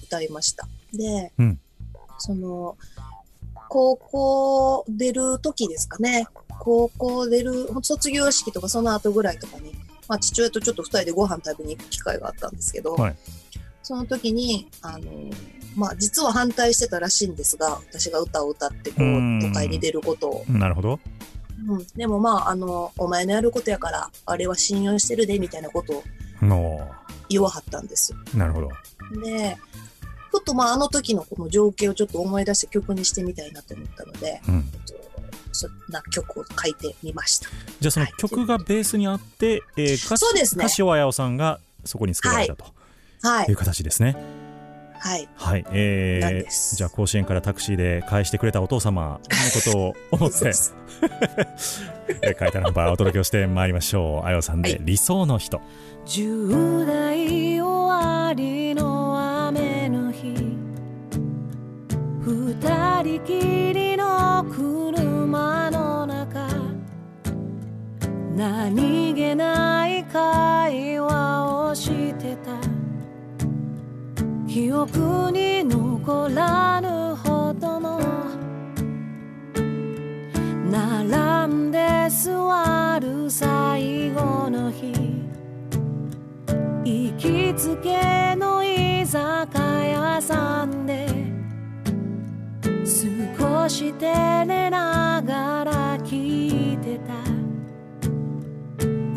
[0.03, 0.67] 歌いました。
[0.93, 1.59] で、うん。
[2.17, 2.77] その、
[3.75, 9.73] 高校出る時ですかね、高校出る、卒業式とかその後ぐらいとかに、
[10.07, 13.15] まあ、父親とちょっと二人でご飯食べに行く機会があったんですけど、はい
[13.83, 15.03] その時に、あの、
[15.75, 20.45] まあ、実は反対してたらしいんですが、私が歌を歌って、こう都会に出ることを。
[20.47, 20.99] なるほど。
[21.67, 21.85] うん。
[21.95, 26.03] でもまあ、あの、お前のやることやから、あれは信用してるで、みたいなことを
[26.41, 26.89] の
[27.29, 28.17] 言わはったんですよ。
[28.33, 28.69] なるほど。
[29.23, 29.55] で、
[30.39, 34.55] ふとまあ、あの時のこの情景をちょっと思い出して曲にしてみたいなと思ったので、うん。
[34.73, 35.05] えっと
[35.57, 37.47] そんな曲を書いてみました。
[37.79, 42.65] じゃあそのはい曲がベースにあって、えー歌詞そうですね歌詞をあやおさんがそこに作られたと
[43.21, 43.55] はいいう。
[43.55, 44.17] 形ですね。
[44.99, 45.29] はい。
[45.35, 45.65] はい。
[45.71, 50.51] えーじゃあ甲子園からタクシーで返してくれたお父様のことを思って
[52.37, 54.27] 書いたナンバーをお届けをしてまいりましょう。
[54.27, 55.61] あやおさんで、はい理想の人。
[56.05, 60.35] 十代終わりの雨の日。
[62.21, 66.47] 二人きりの車の中。
[68.35, 72.51] 何気ない会話をしてた。
[74.47, 77.14] 記憶に残らぬ
[93.75, 97.13] して寝ながら聞いてた。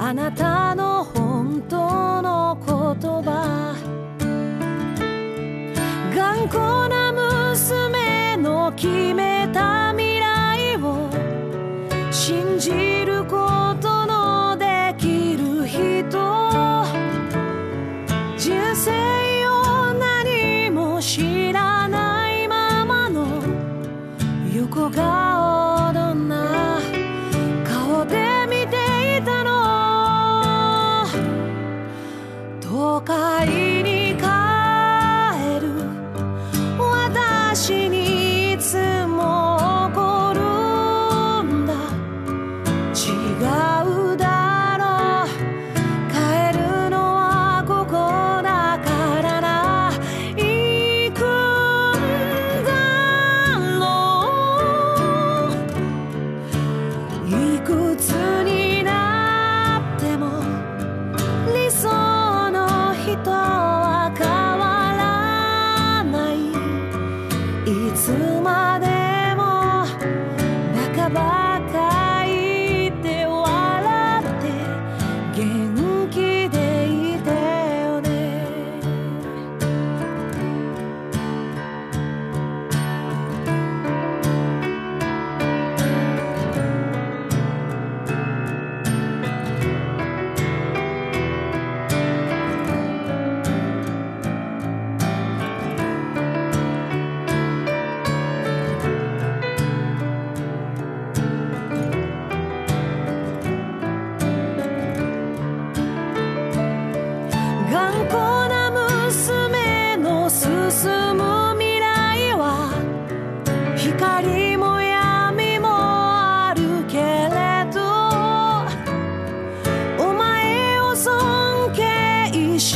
[0.04, 3.77] あなたの本当の言葉。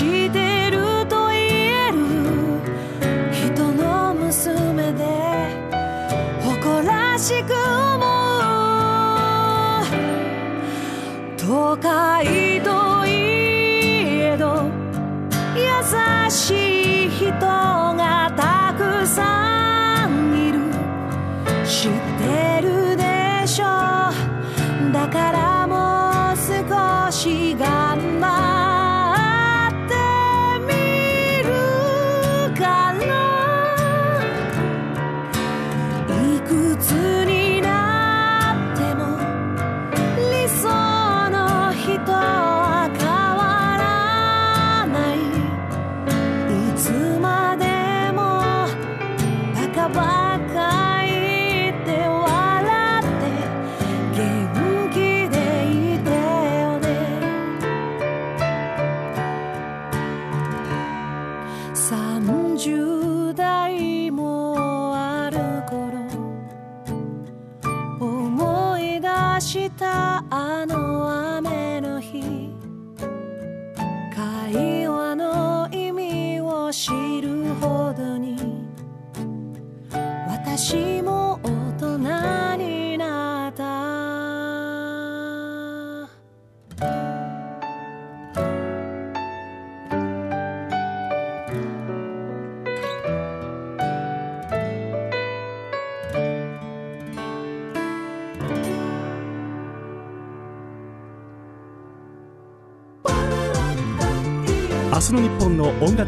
[0.03, 1.97] してると言える
[3.31, 5.05] 人の娘で
[6.43, 8.11] 誇らしく思う。
[11.37, 14.65] 都会といえど
[15.55, 15.61] 優
[16.31, 17.82] しい人。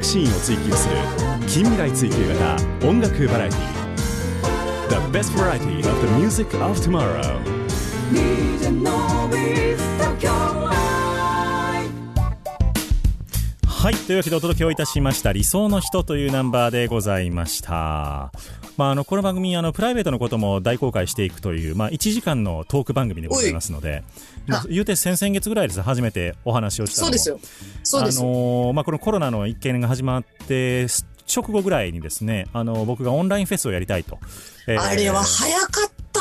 [0.04, 0.96] 楽シーンを追求する
[1.48, 3.74] 近未来追求型音楽バラエティ
[4.90, 7.40] The best variety of the music of tomorrow.
[13.66, 15.32] はいというわけでお届けをいたしました。
[15.32, 18.30] 理想の人というナンバーでございました。
[18.76, 24.02] まあ、あのこの番組あのプライベートのことも大公開していくという、まあ、1時間のトーク番組でございますので、
[24.68, 27.40] 言うて先々月ぐらいです初めてお話をしたのもそうですよ。
[27.83, 28.28] そうですよ。
[28.28, 30.87] あのーまあ、このコロナの一件が始まって
[31.35, 34.18] 直後ぐらいにですね、あの僕がオンラインフェスをやりたいと、
[34.66, 36.20] えーあれは早かった。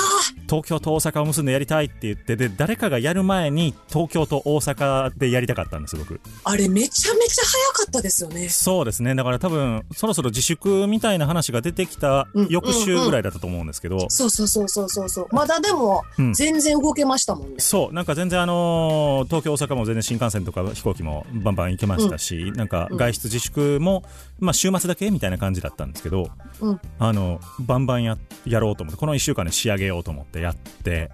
[0.53, 6.21] 東京と大阪を結んでやりたいって言ってで誰かがやる前に東京と大阪でやりたかったんです僕。
[6.43, 8.49] あれめちゃめちゃ早かったですよね。
[8.49, 9.15] そうですね。
[9.15, 15.27] だから多分そろそろ自粛みたいな話が出てきたうん翌週ぐらいだったと思うんですけど、そうそうそうそうそうそう。
[15.31, 16.33] まだでもうん。
[16.35, 17.55] 全然動けましたもんね。
[17.57, 17.93] そう。
[17.93, 24.03] なんか全然あのー東京大阪も全然新幹線とか飛行機もバンバン行けましたし、なんか外出自粛も、
[24.39, 26.30] まあ、週末だけみたいな感じだったんですけど、
[26.61, 26.80] うん。
[26.99, 31.09] あのバンバンややろうと思ってこの1週間で仕上げようと思ってやって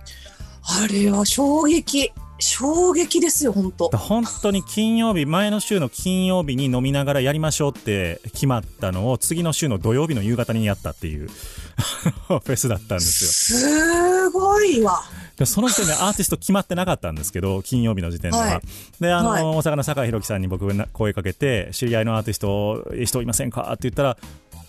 [0.63, 2.11] あれは衝撃。
[2.41, 11.27] 衝撃ですよ、本当本当に金曜日前の週の金曜日に飲みながらやりましょうって決まったのを次の週の土曜日の夕方にやったっていう
[12.27, 15.03] フェスだったんですよすごいわ。
[15.35, 18.43] でその時点でアーティスト決まってなかったんですけど、金曜日の時点では。
[18.43, 18.61] はい
[18.99, 24.17] で、あの、はい大阪の酒井宏樹さんに僕が声かけて、知り合いのアーティスト、人いませんかって言ったら、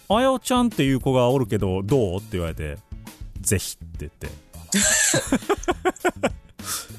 [0.08, 2.16] あやおちゃんっていう子がおるけど、どう？
[2.18, 2.78] って言われて、
[3.40, 4.49] ぜひって言って。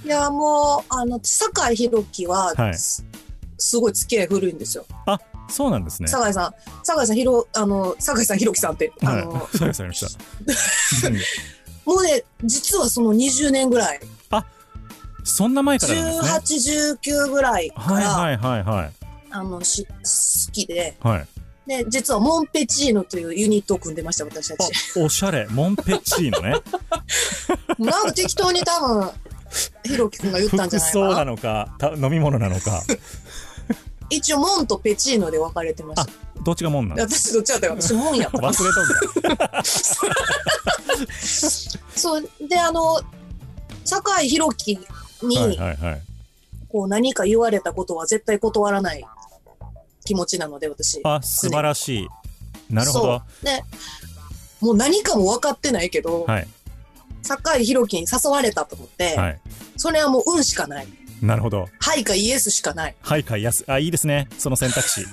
[0.06, 3.06] いや、もう、あの、酒井宏樹は、はいす
[3.64, 4.86] すごい付き合い古いんですよ。
[5.06, 6.08] あ、そうなんですね。
[6.08, 6.54] 酒井さん、
[6.84, 9.58] 酒井さん、ひろ、あの、酒井さん、宏樹さんって、あの、はい。
[9.58, 11.08] そうです、ありました。
[11.08, 11.16] う ん
[11.86, 14.00] もうね、実はその20年ぐらい、
[15.24, 16.98] そんな前からなんですね。
[16.98, 18.92] 18、19ぐらいから、はいはいはいはい。
[19.30, 21.28] あの、し、好きで、はい。
[21.72, 25.00] で、実はモンペチーノというユニットを組んでました、私たち。
[25.00, 25.48] あ、おしゃれ。
[25.50, 26.62] モンペチーノね。
[27.80, 29.10] なんか適当に多分、
[29.86, 31.10] ひろきくんが言ったんじ服ゃないかな。
[31.10, 32.84] 装なのか、た飲み物なのか。
[34.10, 36.12] 一応、モンとペチーノで分かれてました。
[36.44, 39.64] どっちがもんなんで私どっちだったよ私もんやった忘れとんだ
[41.96, 43.00] そうであの
[43.86, 44.80] 酒井宏樹
[45.22, 46.02] に、はいはいはい
[46.68, 49.06] こう何か言われたことは絶対断らない
[50.04, 51.00] 気持ちなので私。
[51.04, 52.08] あ素晴らしい。
[52.74, 53.22] なるほど。
[53.44, 53.64] で
[54.62, 56.48] もう何かも分かってないけど、はい。
[57.24, 59.40] 酒井宏樹に誘われたと思って、はい。
[59.78, 60.88] それはもう運しかない。
[61.22, 61.68] なるほど。
[61.80, 62.96] はいかイエスしかない。
[63.02, 64.28] はいかやすあいいですね。
[64.38, 65.06] その選択肢。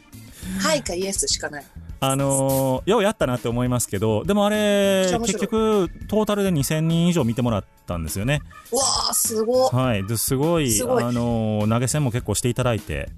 [0.60, 1.64] はいかイエスしかない。
[1.98, 8.42] あのーようやったなって思いますけどでもあれ結局トータルで2000人以上見てもらったんですよね。
[8.70, 9.70] うわーすごっ。
[9.70, 10.06] はい。
[10.06, 11.04] ですごいすごい。
[11.04, 13.08] あのー投げ銭も結構していただいて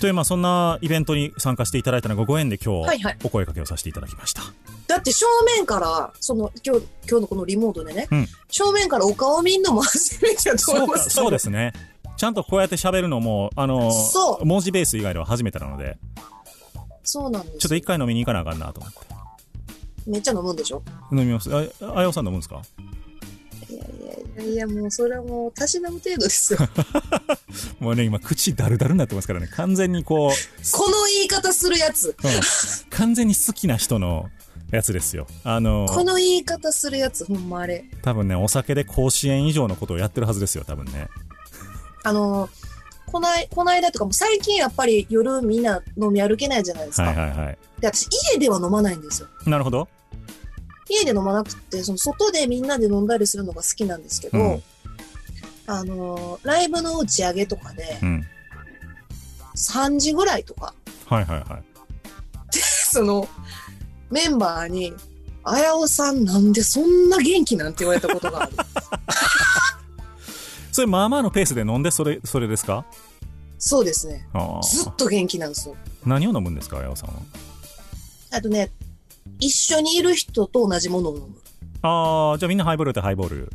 [0.00, 3.18] というまあそんなイベントに参加していただいたのがご縁で今日はいはい。
[3.24, 4.42] お声かけをさせていただきました、
[4.86, 5.26] だって正
[5.56, 8.26] 面からその今日今日のこのリモートでね、うん。
[8.48, 11.10] 正面からお顔見んのも初めてだと思いうます。
[11.10, 11.72] そうですね。
[12.16, 13.92] ちゃんとこうやって喋るのもあの
[14.44, 15.98] 文字ベース以外では初めてなので
[17.04, 17.58] そうなんです。
[17.58, 18.98] ちょっと一回飲みに行かなあかんなと思って。
[20.06, 20.82] めっちゃ飲むんでしょ？
[21.12, 21.54] 飲みます。
[21.54, 22.62] ああやおさん飲むんですか？
[24.42, 26.60] いやもうそれはもうたしなむ程度ですよ
[27.80, 30.30] もうね今口ダルダルになってますからね完全にこう
[30.72, 32.14] この言い方するやつうん
[32.90, 34.30] 完全に好きな人の
[34.70, 35.26] やつですよ。
[35.44, 41.08] あのこの言い方するやつほんまあれ多分ね、お酒で甲子園以上のことをやってるはずですよ、多分ね。
[42.04, 42.48] あの
[43.06, 47.58] こないこの間とかも最近やっぱり夜みんな飲み歩けないじゃないですか、はいはいはい。
[47.80, 49.88] で私家では飲まないんですよなるほど。
[50.88, 54.62] 家で飲まなくてその外でみんなで飲んだりするのが好きなんですけど、うん
[55.70, 58.26] あのライブの打ち上げとかでうん。
[59.54, 60.72] 3時ぐらいとか
[61.06, 61.62] はいはいはい。
[62.90, 63.28] その
[64.10, 64.94] メンバーに
[65.44, 68.52] 「あやおさんなんでそんな元気なん?」て言われたことがある
[70.72, 72.84] それ、まあまあのペースで飲んで、それ、それですか？
[73.58, 74.62] そうですねああ。
[74.62, 75.76] ずっと元気なんですよ
[76.06, 77.16] 何を飲むんですか、あやおさんは？
[78.30, 78.70] あとね
[79.40, 81.28] 一緒にいる人と同じものを飲む
[81.82, 83.52] ああ、じゃあみんなハイボールってハイボール。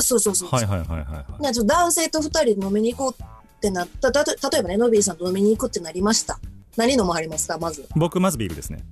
[0.00, 1.66] そうそうそうはいはいはいはいはい。
[1.66, 3.26] 男性と二人で飲みに行こうっ
[3.60, 6.38] てなったたと例えばねノビーさんと飲みに行くってなりました
[6.76, 8.84] 何飲まはりますかまず僕、まずビールですね。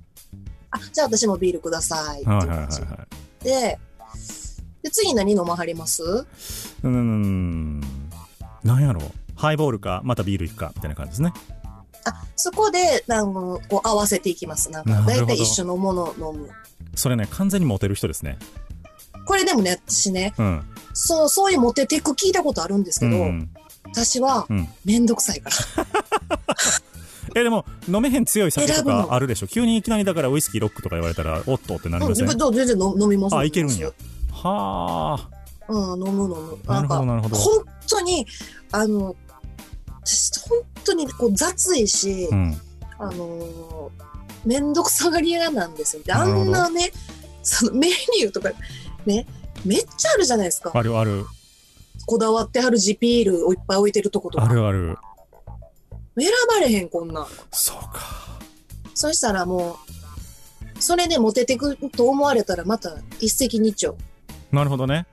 [0.71, 3.07] あじゃあ私もビールくださいってはいはいはいは
[3.43, 3.77] で
[4.81, 6.01] で次何飲まはります？
[6.01, 6.05] い。
[6.05, 7.79] うーん。
[8.63, 9.11] なんやろう。
[9.35, 11.33] ハイボールか、またビールいくか、みたいな感じですね。
[12.05, 13.39] あそこでなんか
[13.69, 16.49] こう合わせていきますなんか大体一緒のものを飲む
[16.95, 18.37] それね、完全にモテる人ですね。
[19.25, 20.63] これでもね私ねうん。
[20.93, 23.49] そうそういうモテテク聞いたことあるんですけど、うん。
[23.85, 24.67] 私はうん。
[24.85, 25.55] めんどくさいから
[27.35, 29.47] え、でも、飲めへん強い酒とかあるでしょ？
[29.47, 31.77] 急にいきなりだからウイスキーロックとか言われたら、おっと？
[31.77, 32.29] ってなりません？
[32.29, 33.87] うんど全然飲飲みますあいけるんや
[34.31, 35.29] はあ。
[35.69, 38.27] うん飲む飲むなるほどなるほど本当に
[38.71, 39.22] あの私
[40.49, 42.57] 本当にこう雑いし、うん。
[42.99, 43.91] あのー、
[44.45, 46.03] めんどくさがり屋なんですよ。
[46.03, 46.91] で、あんなね、
[47.41, 48.51] そのメニューとか、
[49.05, 49.25] ね、
[49.65, 50.71] めっちゃあるじゃないですか。
[50.73, 51.25] あるある。
[52.05, 54.45] こだわってある地ビールをいっぱい置いてるとことか。
[54.45, 54.97] あるある。
[56.19, 57.27] 選ばれへん、こんなん。
[57.51, 58.39] そうか。
[58.93, 59.77] そしたらも
[60.77, 63.97] う、それでモテてくと思われたらまた一石二鳥。
[64.51, 65.07] なるほどね。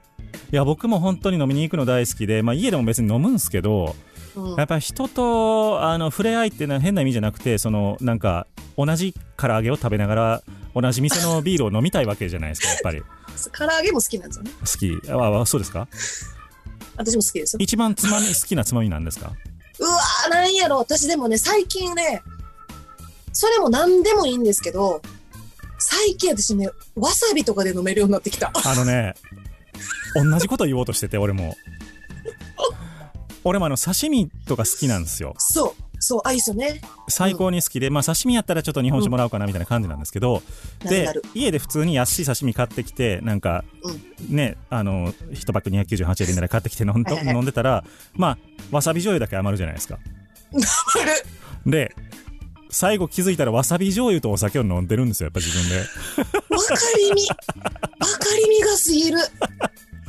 [0.52, 4.09] いや、僕も本当に飲みに行くの大好きで、まあ家でも別に飲むんすけど、うん
[4.56, 10.42] やっぱり人とあの触れ合いっていうのは変な意味じゃなくて、そのなんか同じ唐揚げを食べながら
[10.74, 13.02] 同じ店のビールを飲みたいわけじゃないですか、やっぱり。
[13.52, 14.50] 唐揚げも好きなんですよね。
[14.60, 15.10] 好き。
[15.10, 15.88] あ、あそうですか？
[16.96, 17.58] 私も好きですよ。
[17.60, 19.32] 一番つまみ、好きなつまみなんですか？
[19.78, 20.76] うわー、なんやろ。
[20.78, 22.22] 私でもね、最近ね、
[23.32, 25.00] それも何でもいいんですけど、
[25.78, 28.52] 最近私ね、わさびとかで飲めるようになってきた。
[28.52, 29.14] あのね、
[30.14, 31.56] 同じこと言おうとしてて、俺も。
[33.44, 35.34] 俺もあの刺身とか好きなんですよ。
[35.38, 36.80] そう、そう、あ、いいっすよね。
[37.08, 40.42] 最高に好きで、まあ刺身やったらちょっと日本酒もらおうかなみたいな感じなんですけど、
[40.80, 41.32] でなるなる。
[41.34, 43.64] 家で普通に安い刺身買ってきてなんか、
[44.28, 47.84] ねあの1パック298円で買ってきて飲んでたら
[48.14, 48.38] まあ
[48.70, 49.98] わさび醤油だけ余るじゃないですか
[50.52, 51.04] あ
[51.66, 51.94] るで
[52.70, 55.78] 最後気づいたらわさび醤油とお酒を飲んでるんですよやっぱ自分で
[56.54, 59.18] わかりみ、わかりみが過ぎる。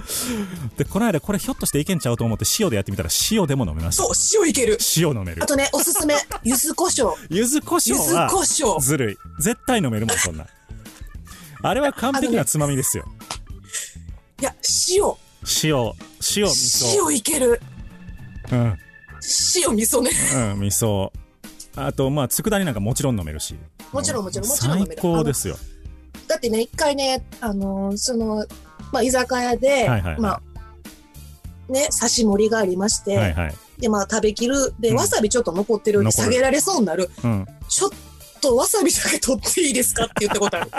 [0.78, 4.78] でこの間これひょっとしていけんちゃうと思って塩でやってみたら塩でも飲めましたそう、塩いける。
[4.98, 7.14] 塩飲めるあとね、おすすめ、 柚子胡椒。
[7.30, 8.80] 柚子胡柚子胡椒。
[8.80, 10.48] ずるい絶対飲めるもんそんな
[11.64, 13.06] あれは完璧なつまみですよ
[14.40, 14.56] いや、
[14.90, 15.04] 塩。
[15.64, 15.94] 塩
[16.36, 17.62] 塩味噌塩いける。
[18.52, 18.78] うん
[19.56, 20.12] 塩味噌ね。
[20.54, 21.12] うん、味噌。
[21.76, 23.56] あと、まあ、佃煮なんかもちろん飲めるし。
[23.92, 25.58] もちろんもちろんもちろん飲める最高ですよ。
[26.28, 28.46] だってね、一回ね、あのーその、
[28.92, 30.42] まあ、居酒屋で、はいはいはいまあ、
[31.72, 33.56] ね、刺し盛りがありまして、はいはい。
[33.80, 34.74] で、まあ、食べきる。
[34.80, 36.00] で、うんわさびちょっと残ってる。
[36.04, 37.10] 残る下げられそうになる。
[37.24, 37.46] うん。
[37.68, 37.92] ちょっ
[38.42, 40.72] とわさびだけ取っていいですかって言ったことある。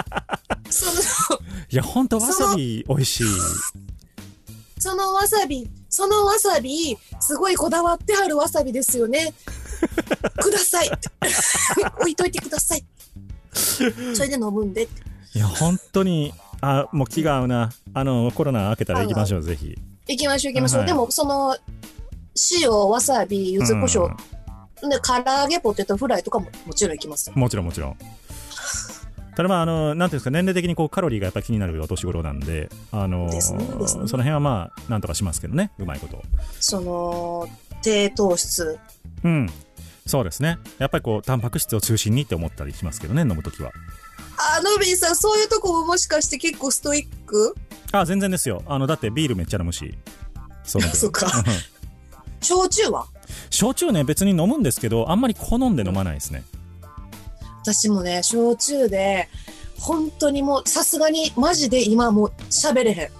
[0.71, 1.41] その、
[1.71, 3.27] いやほんとわさび美味しい
[4.79, 9.33] そのわさび、そのわさび、すごいこだわってあるわさびですよね。
[10.43, 10.91] ください。
[12.01, 12.85] 置いといてください。
[13.53, 14.89] それで飲むんで。
[15.35, 17.71] いや本当にあもう気が合うな。
[17.93, 19.77] あのコロナ明けたら行きましょうぜひ。
[20.09, 20.81] 行きましょう行きましょう。
[20.81, 21.57] はいでも、その、
[22.61, 24.09] 塩、わさび、柚子胡椒、
[24.89, 27.35] で、唐揚げ、ポテトフライとかももちろん行きますよ。
[27.37, 27.97] もちろんもちろん。
[29.35, 33.67] ただまああのなんていうんですか年齢的にこうカロリーがやっぱり気になるお年頃なんであのですねね。
[33.87, 36.23] その辺はまあなんとかしますけどねうまいこと。
[36.61, 37.49] その、
[37.83, 38.79] 低糖質。
[39.25, 39.49] うん。
[40.05, 40.59] そうですね。
[40.79, 43.73] やっぱりこうタンパク質を中心にって思ったりしますけどね飲むときは
[44.39, 47.55] あ、ノビーさん、そういうとこももしかして結構ストイック？
[47.93, 48.63] あ全然ですよ。
[48.67, 49.95] あのだってビールめっちゃ飲むし。
[50.65, 50.85] そうん
[52.41, 53.07] 焼酎は？
[53.51, 56.43] 焼酎ね別に飲むんですけどあんまり好んで飲まないですね。
[57.63, 59.29] 私もね、焼酎で、
[59.79, 63.11] 本当にもう、さすがに、マジで今もう喋れへん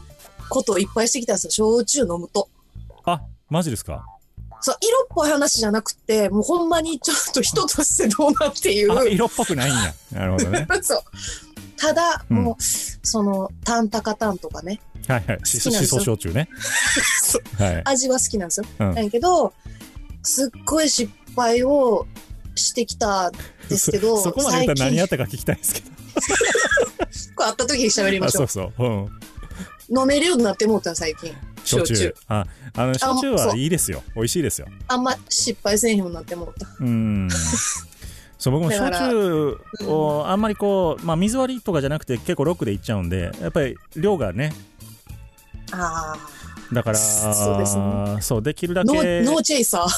[0.49, 1.79] ことをいっぱいしてきたんですよ。
[1.79, 2.49] 焼酎飲むと。
[3.05, 4.05] あマジですか？
[4.63, 8.97] そう、色っぽい話じゃなくて、もうほんまにちょっと人としてどうなっていう。
[8.97, 9.95] あ色っぽくないんや。
[10.13, 10.67] なるほどね。
[10.83, 11.03] そう。
[11.77, 12.37] ただ、うん。
[12.45, 15.41] もう、その、タンタカタンとかね、はいはい。
[15.45, 16.49] しそ焼酎ね。
[17.59, 17.83] はい。
[17.85, 18.67] 味は好きなんですよ。
[18.79, 18.95] うん。
[18.95, 19.53] なんやけど、
[20.23, 22.07] すっごい失敗を
[22.55, 23.33] してきたん
[23.69, 25.87] ですけど、そ そこまで言ったら何やっ最たか聞きたいですけど。
[25.87, 25.93] 近。
[27.35, 28.73] こう会った時に喋りましょあそうう。
[28.77, 28.89] そう、
[29.91, 31.35] うん、飲めるようになって思った最近。
[31.65, 32.15] 焼酎。
[32.29, 34.03] ああの焼酎はいいですよ。
[34.15, 34.67] 美味しいですよ。
[34.89, 36.67] あんま失敗せんようになって思った。
[36.81, 37.29] うん。
[38.39, 44.53] そう僕も焼酎をあんまりこう、まあ、水割りとかじゃなくて結構ロックでいっちゃうんでやっぱり量がね。
[45.71, 46.17] あ
[46.73, 48.21] だからそうですね。
[48.21, 49.89] そうできるだけー、ノーチェイサー。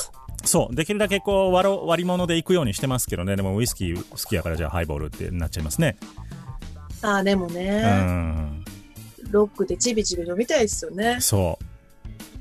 [0.47, 3.35] そうできるだけこう割ろ割り物でいくようにしてますけどね。
[3.37, 5.97] でもウイスキー好きやからじゃあハイボールってなっちゃいますね。
[7.01, 8.64] ああ、でもうね、ん
[9.35, 11.19] ロックでちびちび飲みたいですよね。
[11.21, 11.59] そ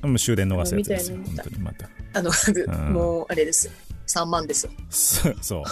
[0.03, 0.07] う。
[0.07, 1.17] もう終電逃すやつですよ。
[1.17, 1.89] 本みたいな当にまた。
[2.13, 2.31] あの、
[2.89, 3.73] んもう、あれですよ。
[4.07, 4.71] 3万ですよ。
[5.41, 5.63] そう。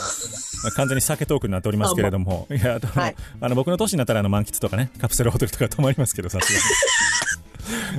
[0.76, 2.47] 完全に酒トークになっておりますけれども。
[2.51, 3.15] いやあの、はい。
[3.39, 6.51] あの僕の年になったらあの満喫とかねカプセルホテルとか泊まりますけどさす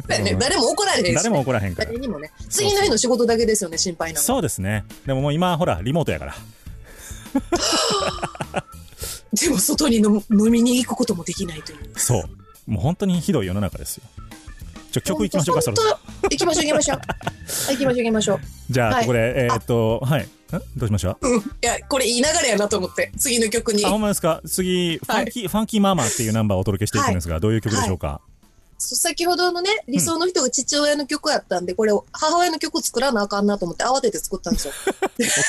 [0.09, 0.25] がに。
[0.25, 1.15] ね、誰も怒られへんし、ね。
[1.15, 1.87] 誰も怒らへんから。
[1.87, 2.33] 誰にもね。
[2.49, 2.97] 次の日の。
[2.97, 4.25] 仕事だけですよね、心配なの。
[4.25, 4.85] そうですね。
[5.07, 6.35] でももう今ほらリモートやから。
[9.33, 11.79] でも外に飲む飲みに行くこともできないという。
[11.97, 14.05] そうもう本当にひどい世の中ですよ。
[14.93, 16.99] ちょ曲いきましょうかそろそろ行きましょう行きましょう。
[16.99, 17.03] は
[17.73, 18.41] い行きましょう 行きましょう。
[18.71, 19.07] じゃあ、はい。
[19.07, 20.23] これえーっとはい。
[20.23, 20.29] ん
[20.77, 21.17] どうしました？
[21.23, 21.39] うん。
[21.39, 23.85] いや、これいい流れやなと思って、次の曲に。
[23.87, 23.91] あ、。
[23.91, 24.43] ほんまですか？
[24.47, 28.21] 次、ファンキー、ファンキーママっていうナンバーをお届けしていくんですが、どういう曲でしょうか、
[28.79, 34.75] 先ほどのね、理想の人が父親の曲やったんで、これを母親の曲作らなあかんなと思って慌てて作ったんですよ。
[34.85, 34.99] お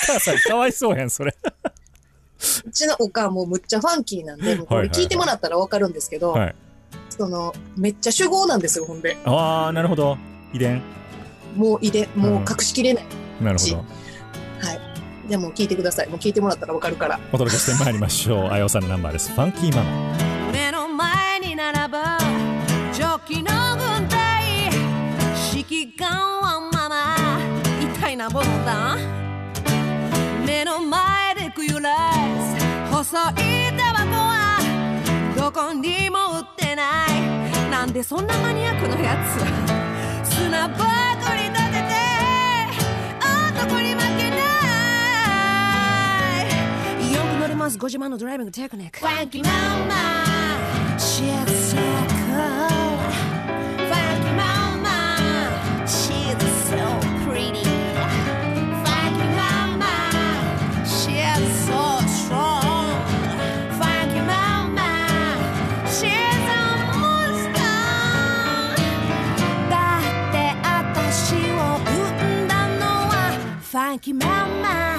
[0.07, 1.35] 母さんかわいそうやん、それ。
[2.65, 6.55] うちのおかんもむっちゃファンキーなんで、これ聞いてもらったらわかるんですけど、はい。
[7.17, 9.17] その、めっちゃ主語なんですよ、ほんで。
[9.25, 10.17] ああ、なるほど。
[10.53, 10.81] 遺伝。
[11.55, 13.05] もういで、もう隠しきれない。
[13.41, 13.75] なるほど。
[13.77, 13.83] は
[15.25, 15.29] い。
[15.29, 16.09] でも聞いてください。
[16.09, 17.19] もう聞いてもらったらわかるから。
[17.31, 18.49] お届けしてまいりましょう。
[18.51, 19.31] あやおさんのナンバーです。
[19.31, 19.91] ファンキーママ。
[20.51, 21.97] 目の前に並ぶ
[22.93, 24.69] ジョッキの軍隊
[25.51, 27.15] 指揮官はまま
[27.79, 28.97] 一体なものだ
[30.45, 32.13] 目の前でクユライ
[32.91, 33.33] ス細い
[33.77, 34.59] タバコは
[35.35, 37.09] どこにも売ってない。
[37.71, 41.93] なんでそんなマニアックなやつ砂ばかり立てて
[43.55, 44.35] 男に負けな
[47.09, 47.13] い。
[47.13, 47.77] よく乗ります。
[47.77, 48.99] ご自慢のドライビングテクニック。
[48.99, 49.93] Funky Mama
[50.97, 52.82] She's so cool Funky
[73.93, 74.97] Funky Mama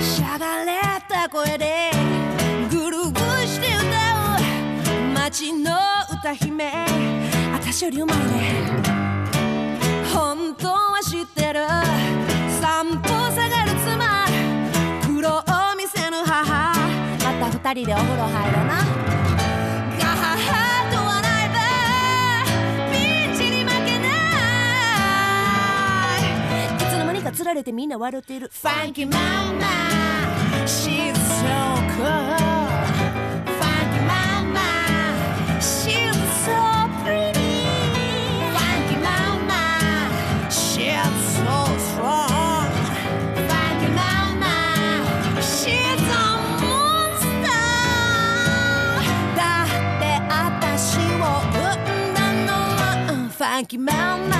[0.00, 1.90] しゃがれた声で
[2.70, 3.12] ぐるぐる
[3.46, 5.72] して歌う街の
[6.10, 6.86] 歌姫。
[7.52, 8.22] 私よりうまいね。
[10.10, 11.66] 本当は知ってる。
[12.62, 14.24] 散歩下がる妻。
[15.06, 15.42] 黒を
[15.76, 16.72] 見せぬ母
[17.22, 19.07] また二人でお風呂入ろな。
[27.28, 29.18] がつられてみんな笑っている「ファンキーマ
[29.52, 32.38] マ」「シーズソーコー」
[53.58, 54.37] Thank you, Mama.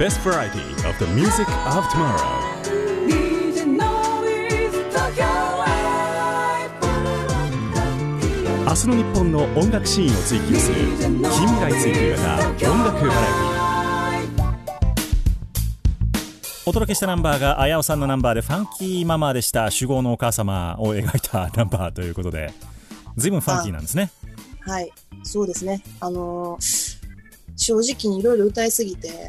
[0.00, 2.16] Best variety of the music of tomorrow.
[8.66, 13.20] 明日の日本の音楽シーンを追求する近未来追求型音楽バラ
[14.22, 14.50] エティ
[16.64, 22.54] お届けしたナンバーがあやおさんのナンバーでファンキーママでした主語のお母様を描いたナンバーということで
[23.18, 24.10] 随分ファンキーなんですね
[24.60, 24.90] はい。
[25.24, 25.82] そうですね。
[26.00, 26.90] あのー
[27.60, 29.19] 正直にいろいろ歌いすぎて、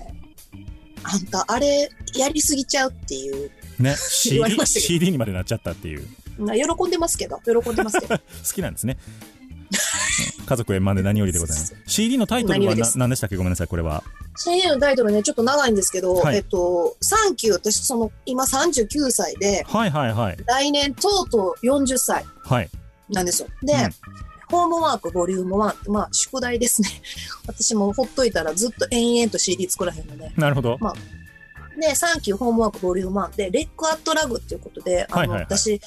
[1.13, 3.51] あんた、あれ、やりすぎちゃうっていう。
[3.79, 6.07] ね CD, CD にまでなっちゃったっていう。
[6.39, 8.17] な喜んでますけど、喜んでますけど。
[8.17, 8.97] 好きなんですね。
[10.39, 10.45] うん。
[10.45, 11.75] 家族円満で何よりでございます。
[11.87, 13.35] CD のタイトルはな何でしたっけ？
[13.35, 14.03] ごめんなさいこれは。
[14.37, 16.37] CD のタイトルね、ちょっと長いんですけど、はい。
[16.37, 20.37] えっと、サンキュー、私、その、今39歳で、はいはいはい。
[20.45, 22.69] 来年とうとう40歳はい。
[23.09, 23.49] なんですよ。
[23.63, 26.89] で、うんホームワークボリューム1って、まあ、宿題ですね。
[27.47, 30.31] 私もほっといたらずっと延々と CD 作らへんので。
[30.35, 30.77] なるほど。
[31.79, 35.45] で、サンキューホームワークボリューム1で、レックアットラグっていうことで、あの、はいはいはい。
[35.45, 35.81] 私、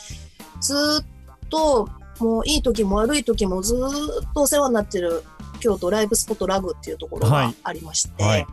[0.60, 1.04] ずーっ
[1.50, 1.88] と、
[2.18, 5.22] もういい時も悪い時もずーっとお世話になってる
[5.60, 7.54] 京都ライブスポットラグっていうところがはい。
[7.62, 8.46] ありまして、はい。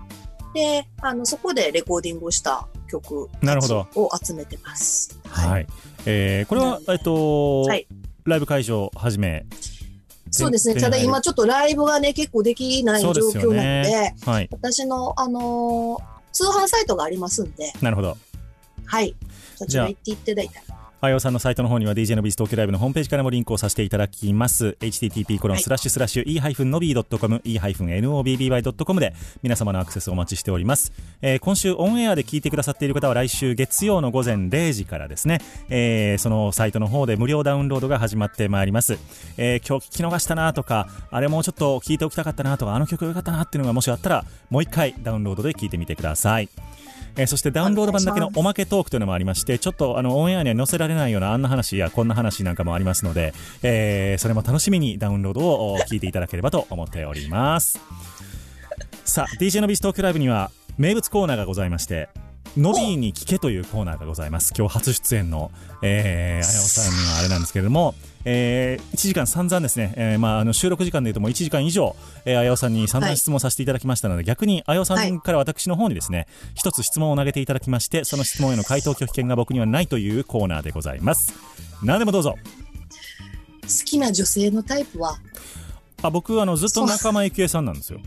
[0.53, 3.87] で、あの、そこでレコーディングをした曲なるほど。
[3.95, 5.17] を集めてます。
[5.27, 5.67] はい、
[6.05, 7.87] えーこれはえっと、はい。
[8.25, 9.45] ライブ会場はじめ
[10.31, 10.79] そうですね。
[10.79, 18.17] ただ今ちょっとライブがね、結構できない状況なので、ねはい私の、あのー通販サイトがありますんで、なるほど
[18.85, 19.15] はい。
[19.55, 20.80] そちら行っていただいたら。
[21.03, 24.77] あやおさんのサイトの方には DJ のビーズ東京ライブのホームページからもリンクをさせていただきます。
[24.79, 30.93] http コロンスラッシュスラッシュ e-nobby.com e-nobby.com で皆様のアクセスをお待ちしております。
[31.23, 35.39] えー今週オンエアで聞いてくださっている方は来週月曜の午前0時からですね、
[35.69, 38.99] えーそのサイトの方で無料ダウンロードが始まってまいります。
[39.37, 46.49] えー今日聞き逃したなとか、あれもうちょっと聞いておきたかったなとか、あの曲良かったなっていうのがもしあったら、もう一回ダウンロードで聞いてみてください。
[47.15, 53.33] えーそしてダウンロード版だけのおまけトークというのもありまして、ちょっとあのオンエアには載せられないようなあんな話やこんな話なんかもありますので、
[53.63, 57.79] えーそれも楽しみにダウンロードをお聞いていただければと思っております。
[59.05, 62.09] さあ、DJ のビーストークライブには名物コーナーがございまして、
[62.57, 64.53] ノビーに聞けというコーナーがございます。
[64.57, 65.51] 今日初出演の、
[65.81, 67.95] えー、あやおさんにはあれなんですけれども、
[68.25, 71.95] えー、1時間散々ですね、えーまあ、あの収録時間でいうともう1時間以上、
[72.25, 81.33] えー、あやおさんに散々質問させていただきましたので、逆にあやおさんから私の方にですね、一つ質問を投げていただきまして、その質問への回答拒否権が僕にはないというコーナーでございます。
[81.83, 82.35] 何でもどうぞ。
[83.63, 85.17] 好きな女性のタイプは、
[86.01, 87.99] あ僕あのずっと仲間由紀恵さんなんですよ。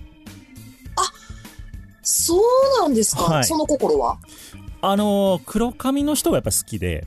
[2.05, 2.41] そう
[2.83, 4.19] なんですか、はいその心は？
[4.83, 7.07] あのー黒髪の人がやっぱ好きで、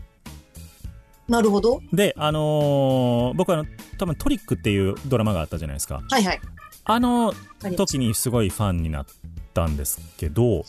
[1.27, 1.81] なるほど。
[1.91, 6.01] で、あのー僕はあの多分トリックっていうドラマがあったじゃないですか。
[6.09, 6.41] はいはい。
[6.85, 7.33] あの
[7.75, 9.05] 時にすごいファンになっ
[9.53, 10.63] たんですけど、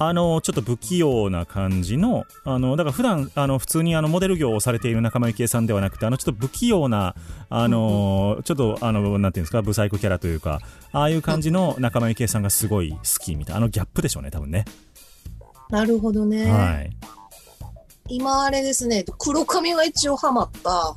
[0.00, 7.14] あのちょっと不器用な感じのあのだから普段あの普通にあのモデル業をされている仲間由紀恵さんではなくてあのちょっと不器用な
[7.48, 10.60] あの、ちょっとあのなんていうんですかブサイクキャラというか
[10.92, 14.64] ああいう感じの仲間由紀恵さんがすごい好きみたいなあのギャップでしょうね多分ね、
[15.70, 16.50] なるほどね。
[16.50, 17.17] はい
[18.08, 20.96] 今あれですね、黒髪は一応ハマった。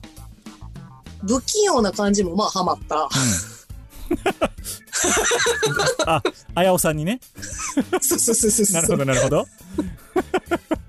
[1.28, 3.10] 不器用な感じもまあハマった。
[6.06, 6.22] あ
[6.56, 7.22] あやおさんにね
[8.02, 8.98] そうそうそうそうなるほ。
[8.98, 9.46] どなるほど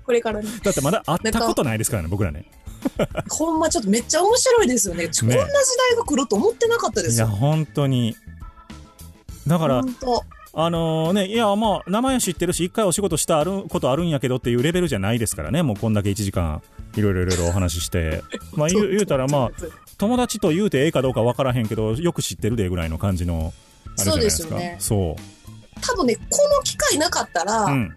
[0.05, 0.49] これからね。
[0.63, 2.45] だってまだ会ったことないですからね僕らね
[3.29, 5.05] ほんまちょっとめっちゃ面白いですよね。
[5.05, 7.27] ねこんな時代が来ると思ってなかったでいやすよ。
[7.27, 8.15] 本当に
[9.47, 10.23] だから本当。
[10.55, 16.61] あのね、いや、まあ、名前は知ってるし、一回お仕事したあることあるんやけどっていうレベルじゃないですからね、もうこんだけ1時間、
[16.95, 18.23] いろいろいろいろお話しして、
[18.53, 19.51] まあ、言う言うたら、まあ、
[19.97, 23.51] 友達と言うてええかどうか分からへんけど、よく知ってるでぐらいの感じの、
[23.97, 24.49] あれじゃないですか。
[24.49, 25.17] そうですよねそ
[25.81, 26.21] 多分ね、こ
[26.55, 27.71] の機会なかったら、う。
[27.71, 27.95] うん。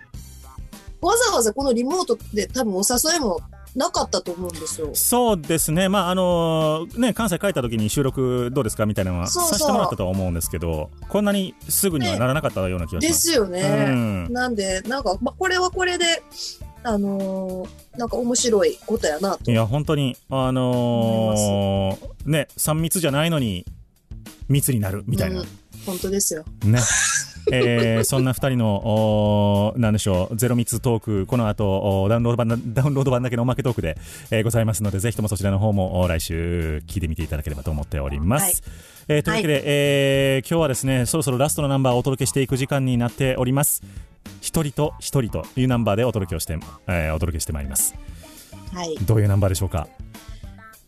[1.02, 3.38] わざわざこのリモートで多分お誘いも
[3.77, 4.91] なかったと思うんですよ。
[4.95, 13.20] そうですね、まあ、あのね、関西帰った時に収録どうですかみたいなのはさせてもらったとは思うんですけど、こんなにすぐにはならなかったような気がしでます。
[13.20, 13.61] すよね。
[13.61, 16.22] うんなんで、なんか、まあ、これはこれで、
[16.83, 19.55] あのーなんか面白いことやなとい。
[19.55, 23.64] や、本当に、あのーね、3密じゃないのに、
[24.49, 25.41] 密になるみたいな。
[25.41, 25.49] うん
[25.87, 26.45] 本当ですよ。
[26.64, 26.80] ね。
[27.53, 31.64] えーそんな2人の、おーなんでしょう、ゼロ密トーク、この後、
[32.03, 33.97] おーダウンロード版だ、ダウンロード版だけのおまけトークで、
[34.32, 38.45] えーございますので、ぜひともそちらの方もお来週聞いてみていただければと思っております。
[38.45, 38.55] はい
[39.09, 43.82] えーというわけで、えー今日はですね、そろそろラストのナンバーをお届けしていく時間になっております。
[44.41, 46.59] 一人と一人というナンバーでお届けをして、
[46.89, 47.95] えーお届けしてまいります。
[48.72, 48.97] はい。
[49.03, 49.87] どういうナンバーでしょうか？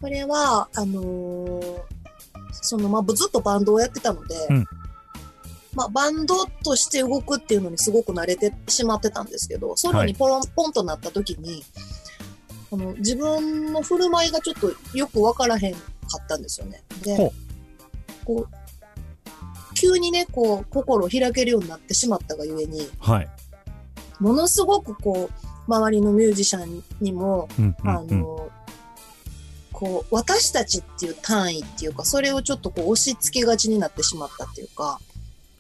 [0.01, 1.79] これは、あのー
[2.61, 4.65] その、まあ、ずっとバンドをやってたので、うん
[5.79, 11.63] まあ、バンドとして動くっていうのにすごく慣れてしまってたんですけど、ソロにポロン、ポンとなった時に、
[12.73, 15.79] あの、自分の振る舞いがちょっとよくわからへんか
[16.21, 16.83] ったんですよね。
[17.05, 17.33] で
[18.25, 23.29] こう、急にね、こう、心を開けるようになってしまったがゆえに、はい。
[24.19, 28.51] ものすごくこう、周りのミュージシャンにも、うんうんあうんの、
[29.71, 34.99] こう、私たちっていう単位っていうか、それをちょっとこう押し付けがちになってしまったっていうか、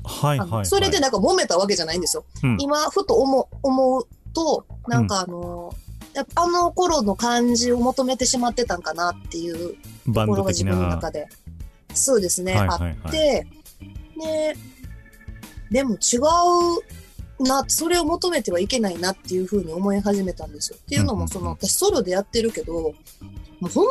[0.08, 0.66] はいはいはい。
[0.66, 2.24] それでなんか揉めたわけじゃないんですよ。
[2.42, 5.74] うん今、ふと思う思うと、なんかあの、
[6.14, 9.76] やっぱあの頃の感じを求めてしまってたんかなっていう
[10.12, 10.64] ところが自。
[10.64, 11.28] 分の中で、
[11.94, 13.46] そうですね、はいはいはいあって、
[14.16, 14.56] ね、
[15.70, 20.78] でも違うな、それを求めてはいけないなっていうふうに思い始めたんですよ。
[20.80, 22.94] っていうのも、うんうんうんその、私ソロでやってるけど、も
[23.62, 23.86] う本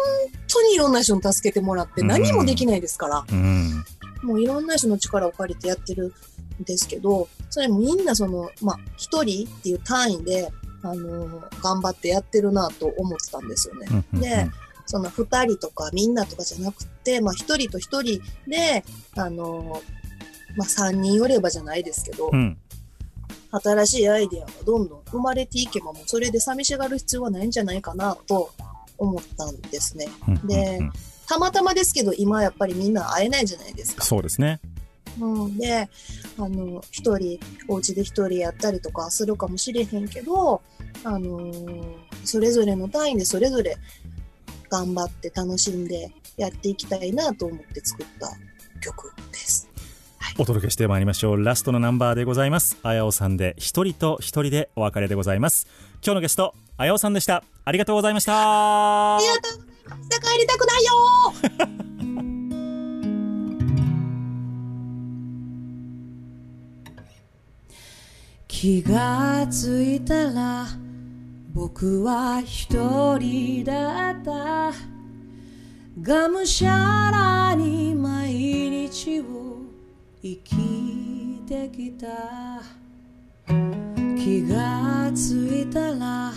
[0.48, 3.86] 当にいろんな人に助けてもらって何もできないですから、うん。
[4.24, 6.14] もういろんな人の力を借りてやってる
[6.62, 10.50] んですけど、それもみんなその、まあ、一人っていう単位で、
[10.84, 13.88] あの頑張ってやってるなと思ってたんですよね。
[14.14, 14.50] で
[14.86, 19.82] その二人とかみんなとかじゃなくて、まあ一人と一人で、あの
[20.56, 22.58] まあ三人寄ればじゃないですけど、うん。
[23.50, 28.52] 新しいアイデアがどんどん生まれていけばもうそれで寂しがる必要はないんじゃないかなと
[28.98, 30.08] 思ったんですね。
[30.28, 30.80] うんで
[31.28, 34.04] たまたまですけど今やっぱりみんな会えないじゃないですか。
[34.04, 34.60] そうですね。
[35.20, 35.90] うん、で、
[36.38, 40.62] あの、一人、お家で一人やったりとかするかもしれへんけど、
[41.04, 43.78] あのーそれぞれの単位でそれぞれ
[44.70, 48.28] 頑張って楽しんでやっていきたいなと思って作った
[48.82, 49.70] 曲です。
[50.38, 51.44] お届けしてまいりましょう。
[51.44, 52.78] ラストのナンバーでございます。
[52.84, 55.68] あやおさんで、一人と一人でお別れでございます。
[56.04, 57.44] 今日のゲスト、あやおさんでした。
[57.64, 59.67] ありがとうございました。
[60.10, 60.94] ありがとう明日帰りたくないよ。
[68.48, 70.66] 気がついたら
[71.54, 74.72] 僕は一人だった。
[76.00, 79.58] がむしゃらに毎日を
[80.22, 82.08] 生きてきた。
[84.18, 86.34] 気がついたら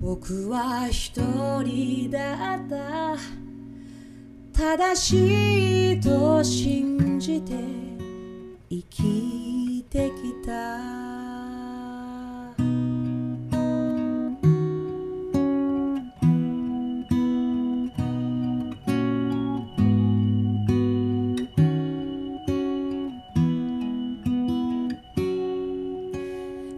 [0.00, 1.20] 僕は一
[1.62, 3.16] 人だった。
[4.52, 7.52] 正しいと信じて
[8.70, 11.10] 生きてきた。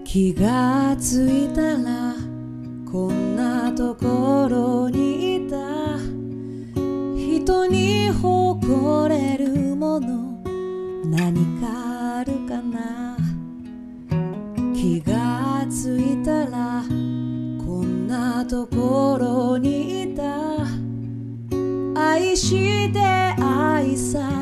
[0.05, 2.12] 気がついたら
[2.93, 5.57] こんなところにいた。
[7.17, 10.43] 人に誇れるもの。
[11.07, 13.17] 何かあるかな。
[14.75, 16.85] 気がついたら。
[17.65, 20.23] こんなところにいた。
[21.99, 23.01] 愛して
[23.43, 24.42] 愛され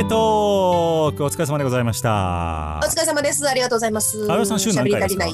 [0.00, 2.80] おまけトークお疲れ様でございました。
[2.82, 3.46] お疲れ様です。
[3.46, 4.32] ありがとうございます。
[4.32, 5.26] あやさん週何回ですか。
[5.26, 5.30] え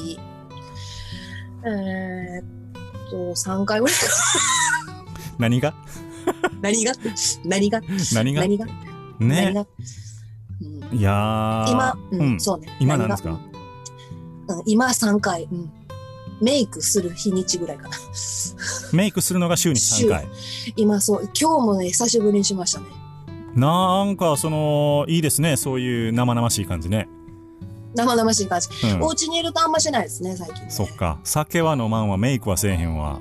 [2.41, 4.01] ーっと、3回ぐらいか。
[5.37, 5.73] 何が？
[6.61, 6.91] 何が？
[7.45, 7.81] 何が？
[8.13, 8.41] 何が？
[8.41, 8.65] 何が？
[9.19, 9.65] 何ねが、
[10.61, 11.71] うんいやー。
[11.71, 12.39] 今、うんうん。
[12.41, 12.75] そうね。
[12.81, 13.29] 今なんですか？
[13.29, 13.39] うん、
[14.65, 15.71] 今3回、うん。
[16.41, 17.95] メイクする日にちぐらいかな。
[18.91, 20.27] メイクするのが週に3回。
[20.75, 22.87] 今そう、今日もね、久しぶりにしましたね。
[23.55, 27.07] なんかそのいいですねそういう生々しい感じね
[27.95, 28.67] 生々しい感じ。
[28.87, 30.69] うんお家にいるとあんましないですね、最近、ね。
[30.69, 33.19] そっか酒は飲まんわメイクはせえへんわ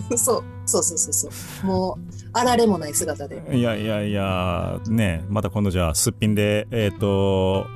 [0.16, 1.28] そう、そうそうそうそ
[1.64, 1.66] う。
[1.66, 3.42] もう、あられもない姿で。
[3.52, 7.66] いやいやいやねまた今度じゃあすっぴんでえっ、と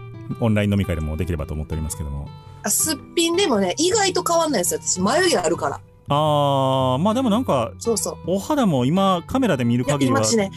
[0.40, 2.28] オンライン飲み会でもできればと思っておりますけども。
[2.62, 4.80] あすっぴんでもね、意外と変わんないですよ。
[4.82, 5.80] 私、眉毛あるから。
[6.08, 8.16] あー、まあでもなんか、そうそう。
[8.26, 10.50] お肌も今カメラで見る限りは今、私ね、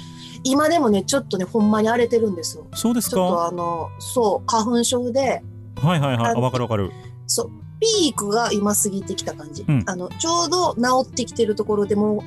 [0.43, 2.68] 今でもね、ちょっとね、ほんまに荒れてるんですよ。
[2.74, 5.43] そうですちょっとかあの、そう、花粉症で、
[5.82, 6.32] はいはいはい。
[6.32, 6.91] ああわかるわかる。
[7.28, 9.66] そう、ピークが今過ぎてきた感じ。
[9.68, 12.24] うんあの、ちょうど治ってきてるところでも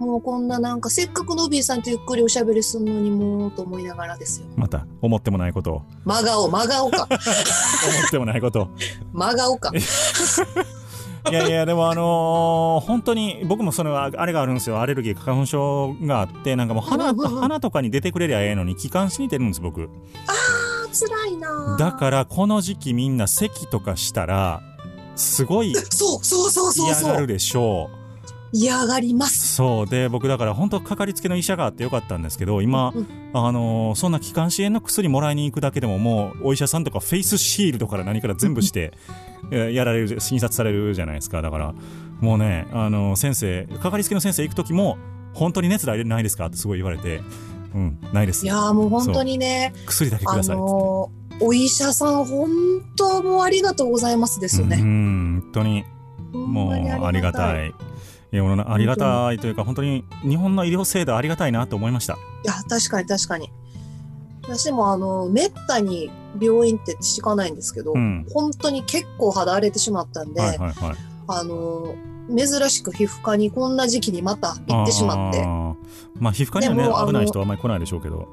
[0.00, 4.46] う、もうこんななんか、せっかくノビーさんとゆっくりおしゃべりするのにもう、と思いながらですよ。
[4.56, 5.82] また、思ってもないことを。
[6.04, 7.08] 真顔、真顔か。
[7.10, 8.68] 思ってもないことを。
[9.12, 9.72] 真顔か。
[11.30, 14.80] いやいや、でもあのー本当に、僕もその、ああれがあるんですよ。
[14.80, 19.82] アレルギー、花粉症があって、なんかもう鼻、うんうんうん鼻とかに出てくれりゃええのに、気管支に出るんです、僕。
[20.26, 24.62] あー、辛いなだから、この時期みんな咳とかしたら、
[25.16, 27.12] すごいそう、そうそうそう嫌。
[27.14, 27.97] がるでしょう。
[28.52, 29.54] 嫌がります。
[29.54, 29.86] そう。
[29.86, 38.92] で、僕だから本当かかりつけの医者があってよかったんですけど、今、うんあのーそんな気管支炎の薬もらいに行くだけでももう、お医者さんとかフェイスシールドから何から全部して、
[39.50, 41.42] えやられる、診察されるじゃないですか。
[41.42, 41.74] だから、
[42.20, 44.96] もうね、あのー先生、かかりつけの先生行く時も、
[45.34, 47.20] 本当に熱ないないですかってすごい言われて、
[47.74, 48.44] うん、ないです。
[48.46, 50.56] いやーもう本当にね、薬だけくあださい。
[50.56, 52.48] つってのーお医者さん本
[52.96, 54.76] 当もうありがとうございますですようね。
[54.78, 55.84] ん、本当に、
[56.32, 57.72] もうありがたい。
[58.32, 58.36] い。
[58.36, 62.14] いや、もうなありがたいというか、本当に日本の医療制度ありがたいなと思いました。
[62.14, 63.50] いや、確かに確かに。
[64.42, 66.10] 私もあの、めったに
[66.40, 68.26] 病院って敷かないんですけど、うん。
[68.32, 70.96] 本当に結構肌荒れてしまったんで、はいはいはい。
[71.28, 71.94] あの、
[72.34, 75.44] 珍しく皮膚科にこんな時期にまた行ってしまって、
[76.18, 78.28] まあ皮膚科にはね危ない人はあんまり来ないでしょうけど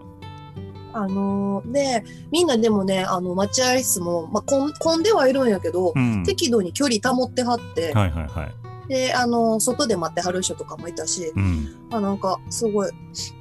[0.94, 12.92] あの、で、みんなでもね、あの、待合室も、まあ、混んではいるんやけど、うん適度に距離保ってはって、はいはいはいで、あの、外で待ってはる人とかもいたし、うんあなんか、すごい、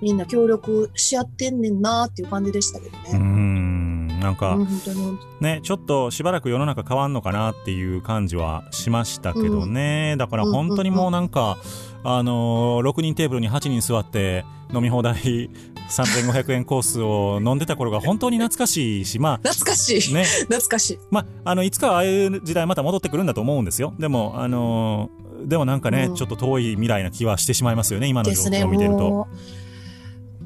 [0.01, 3.19] みんな協力し合ってんねんなっていう感じでしたけどね。
[3.19, 5.35] んなんうん、か本当に本当に。
[5.41, 11.59] ねちょっとしばらく世の中変わんのかなっていう感じはしましたけどねだから本当にもうなんか
[12.05, 15.51] あのー6人テーブルに8人座って飲み放題
[15.89, 20.13] 3500円コースを飲んでた頃が本当に懐かしいしま懐かしい。
[20.13, 20.99] あね 懐かしい。
[21.11, 23.95] まあ、あの、いつかはああいう時代また戻ってくるんだと思うんですよ。
[23.99, 29.27] でも、あのーでもなんかね、うんちょっと遠い未来な気はしてしまいますよね、今の状況を見てると。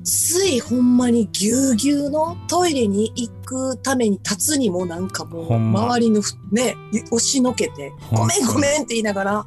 [0.05, 6.77] ついほんまにぎゅうぎゅうのトイレに行くために立つにもなんかもう、周りのふね、
[7.11, 9.47] 押しのけて、ごめんごめんって言いながら、だか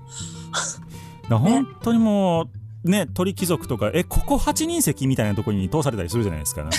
[1.30, 2.50] ら本当にも
[2.84, 6.78] う、ね、鳥貴族とか、え、ここ8人席みたいなところに通されたりするじゃないですか、なんか。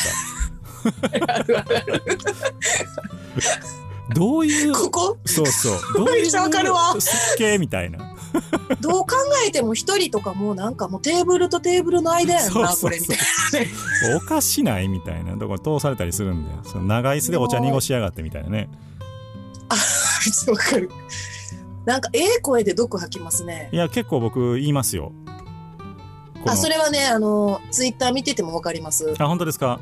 [4.14, 5.80] どういう、ここ、そうそう。
[5.94, 8.11] どういう、設計みたいな。
[8.80, 9.08] どう考
[9.46, 13.18] えても一人とかもうなんかもうテーブルとテーブルの間やんな、これみたい
[13.52, 13.70] なね。
[14.16, 16.58] おかしないみたいなところ通されたりするんだよ。
[16.64, 18.68] その長椅子でお茶濁しやがってみたいなね。
[19.68, 19.78] あ、め
[20.30, 20.90] っちゃわかる。
[21.84, 23.68] なんか、ええ声で毒吐きますね。
[23.72, 25.12] いや、結構僕言いますよ。
[26.46, 29.14] あ、それはね、あの、ツイッター見ててもわかります。
[29.18, 29.80] あ、本当ですか？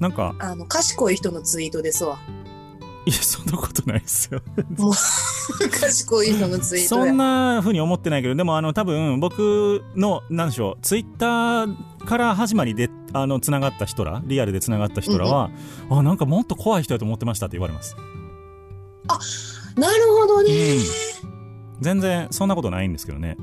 [0.00, 2.18] なんか、あの、賢い人のツイートですわ。
[3.10, 4.40] いや、そんなことないですよ。
[5.80, 7.16] 賢い人のツイートでそん。
[7.16, 15.50] な風に思ってないけど、でもあの、多分僕の、なんでしょう、ツイッターから始まりで、あの、繋がった人ら、リアルで繋がった人らは、
[15.90, 17.96] あ、なんかもっと怖い人だと思ってましたって言われます。
[19.76, 20.78] なるほどね。
[21.80, 23.36] 全然、そんなことないんですけどね。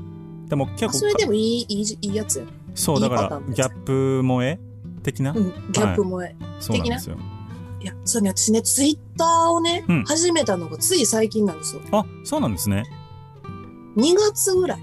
[0.48, 2.46] でも結構、あそれでもいい、いいじ、いいやつや。
[2.74, 4.58] そう、だからギャップ萌え
[5.02, 6.34] 的な、うん、ギャップ萌え。
[6.58, 7.18] そうなんですよ。
[7.80, 11.82] いや、そうね、私ね、ツイッターをね、うん始めたのがつい最近なんですよ。
[11.92, 12.84] あ、そうなんですね。
[13.96, 14.80] 2月ぐらい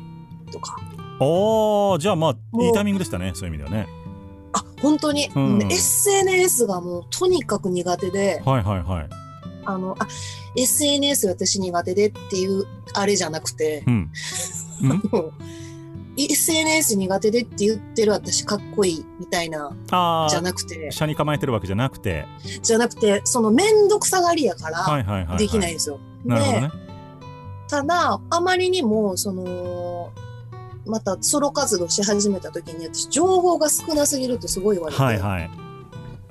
[0.51, 0.77] とか。
[1.19, 3.87] おー、じゃあまあ、いいタイミングでしたね、そういう意味ではね。
[4.53, 9.09] あ、本当に、うんね SNS がもうとにかく苦手で、はいはいはい。
[9.65, 10.07] あの、あ、
[10.55, 14.11] SNS 私苦手でっていう、あれじゃなくて、うん。
[14.81, 15.33] もう
[16.17, 22.25] SNS 苦手でって言ってる私かっこいいみたいな、あじゃー、なくて、車に構えてるわけじゃなくて、
[22.61, 25.37] じゃなくて、そのめんどくさがりやから、はいはいはい、はい。
[25.37, 25.99] できないんですよ。
[26.23, 26.71] でなるほどね。
[27.67, 30.11] ただ、あまりにも、その、
[30.85, 35.49] またソロ活動し始めた時に、私、情報が少なすぎるってすごい言われて、はいはい。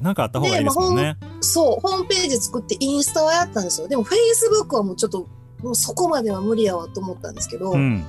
[0.01, 1.17] なんかあった方がいいですもんね。
[1.41, 3.89] そう、ホームページ作ってインスタはやったんですよ。
[3.89, 5.27] でも、Facebook はもうちょっと、
[5.63, 8.05] もうそこまでは無理やわと思ったんですけど、うん。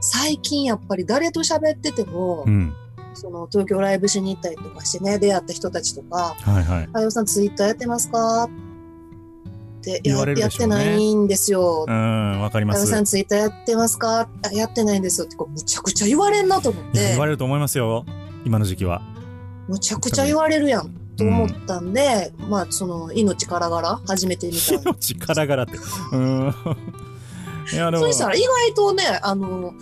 [0.00, 2.74] 最近やっぱり誰と喋ってても、うん。
[3.14, 6.88] その東京ライブしに行ったりとかしてね、出会った人たちとか、はいはい。
[6.92, 8.44] あよさんツイッターやってますか？
[8.44, 8.48] っ
[9.82, 11.84] て言われるねやってないんですよ。
[11.88, 12.78] うん、わかります。
[12.78, 18.04] あよさんツイッターやってますかあやってないんですよってこうむちゃくちゃ言われんなと思って言われると思いますよ。
[18.44, 19.02] 今の時期は。
[19.66, 20.94] むちゃくちゃ言われるやん。
[21.16, 25.72] と思ったんで、まあ、その、命からがら始めてみた命からがらって。
[25.72, 26.18] うー
[26.50, 26.54] ん。
[27.70, 29.74] そ、したら意外とね、あの、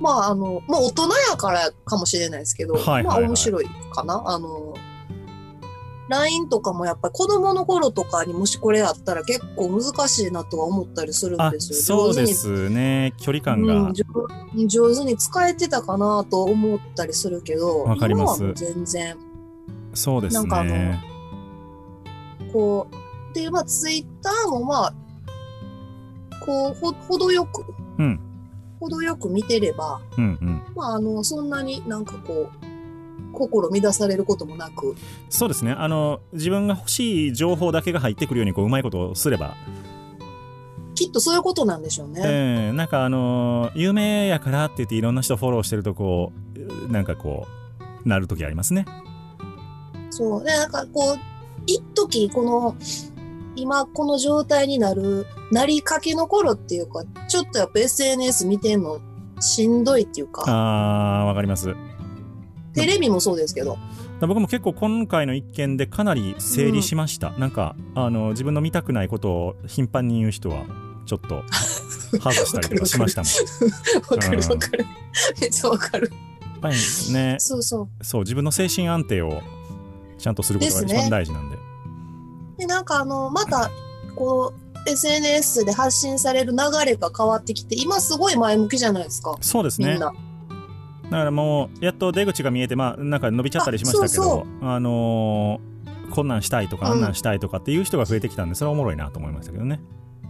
[0.00, 4.22] まあ、あの、まあ、大人やからかもしれないですけど、はいはいはいまあ、面白いかな。
[4.26, 4.74] あの、
[6.08, 11.78] LINE とかもやっぱり子供の頃とかにもしこれあったら結構難しいなとは思ったりするんあ、ですよ。
[11.80, 13.14] そうですね。
[13.18, 13.94] 距離感うがん、。
[13.94, 14.04] 上
[14.66, 19.16] 上手に使えてたかなと思ったりするけど、わかります今はもう全然、
[19.94, 21.02] そうですなんかあのね。
[22.52, 22.86] こ
[23.32, 24.94] う、で、まあ、ツイッターもまあ、
[26.44, 27.64] こう、ほ、程よく、
[27.98, 28.20] うん。
[28.80, 30.62] 程よく見てれば、うんうん。
[30.74, 34.94] まあ、あの、そんなになんかこう、心乱されることもなく、
[35.28, 35.72] そうですね。
[35.72, 39.54] あの、自分が欲しい情報だけが入ってくるように、こう、うまいことをすれば、
[40.94, 42.22] きっとそういうことなんでしょうね。
[42.24, 46.32] ええなんかあの有名やからって言っていろんな人フォローしてるとこ
[46.86, 47.48] うなんかこ
[48.04, 48.86] うなる時ありますね
[50.14, 50.44] そう。
[50.44, 51.18] で、なんかこう、
[51.66, 52.76] 一時この、
[53.56, 59.00] 今この状態になる、なりかけの頃っていうか、ちょっとやっぱ SNS 見てんの
[59.40, 61.74] しんどいっていうか、あーわかります。
[62.74, 63.78] テレビもそうですけど、
[64.20, 70.64] 僕も結構今回の一件でかなり整理しました、なんかあの自分の見たくないことを頻繁に言う人は
[71.06, 71.42] ちょっと
[72.18, 73.30] 外したりとかしましたもん。
[74.10, 74.86] わかるうんわかる。
[75.40, 76.10] めっちゃわかる。
[76.40, 76.76] やっぱり
[77.12, 78.04] ねそうそう。
[78.04, 79.42] そう自分の精神安定を
[80.18, 81.58] ちゃんとすることが一番大事なんで
[82.58, 83.70] で、なんかあの、また、
[84.16, 89.36] こう、SNS で発信される流れが変わってきて、今すごい前向きじゃないですか。
[89.40, 90.12] そうですねみんな。
[91.04, 95.74] だからもうやっと出口が見えてまあなんか伸びちゃったりしましたけどあのー
[96.10, 99.80] こんなんしたいとかうんあんなんしたいとかっていう人が増えてきたんでそれはおもろいなと思いましたけどね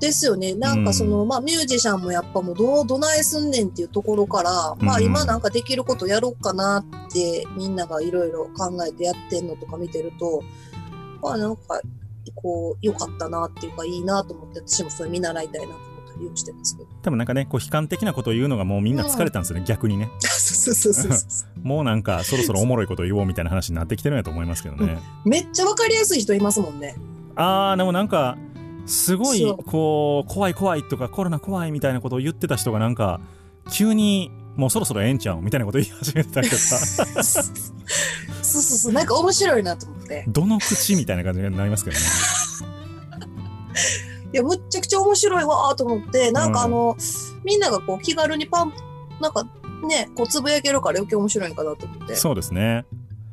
[0.00, 0.54] ですよね。
[0.54, 10.42] なんかその、まあミュージシャンもやっぱもうどう、どないすんねんっていうところから、まあうん今なんかできることやろうかなってみんながいろいろ考えてやってんのとか見てると、
[11.22, 11.80] まあなんか、
[12.32, 15.80] こう、良かったなっていうかいいなと思って、私もそれ見習いたいなと思っ
[16.12, 16.88] たりしてますけど。
[17.02, 21.66] 多分なんかねこう悲観的なことを言うのがもうみんな疲れたんですよね、逆にね そうそうそうそう。
[21.66, 26.96] もうなんかそろそろおもろいことを言おうみたいな話になってきてるんやと思いますけどね、めっちゃわかりやすい人いますもんね。
[27.36, 28.36] あーでもなんか
[28.86, 33.20] すごいこう怖い怖いとかコロナ怖いみたいなことを言ってた人がなんか
[33.70, 37.40] 急にもうそろそろええんちゃうみたいなこと言い始めてたりとかそうそ
[38.58, 38.92] うそう。
[38.92, 40.24] なんか面白いなと思って。
[40.28, 42.02] どの口みたいな感じになりますけどね
[44.32, 46.96] いや、むっちゃくちゃ面白いわーと思って、なんかあの、
[47.44, 48.72] みんながこう気軽にパン、
[49.20, 49.44] なんか
[49.86, 52.16] ね、こうつぶやけるから余計面白いんかなと思って。
[52.16, 52.84] そうですね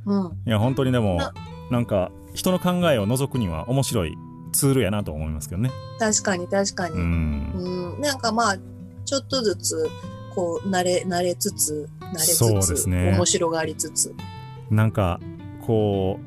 [0.06, 0.38] うん。
[0.46, 1.34] いや本当にでもな
[1.70, 4.18] なんか人の考えを覗くには面白い
[4.52, 6.96] ツールやなと思いますけどね確かに確かに。
[6.96, 7.98] ううん。
[8.00, 8.58] んなんかまあ、
[9.06, 9.90] ちょっとずつ、
[10.36, 13.12] こう、慣れ、慣れつつ、慣れつつ、そうですね。
[13.16, 14.14] 面白がりつつ。
[14.70, 15.20] なんか
[15.66, 16.20] こ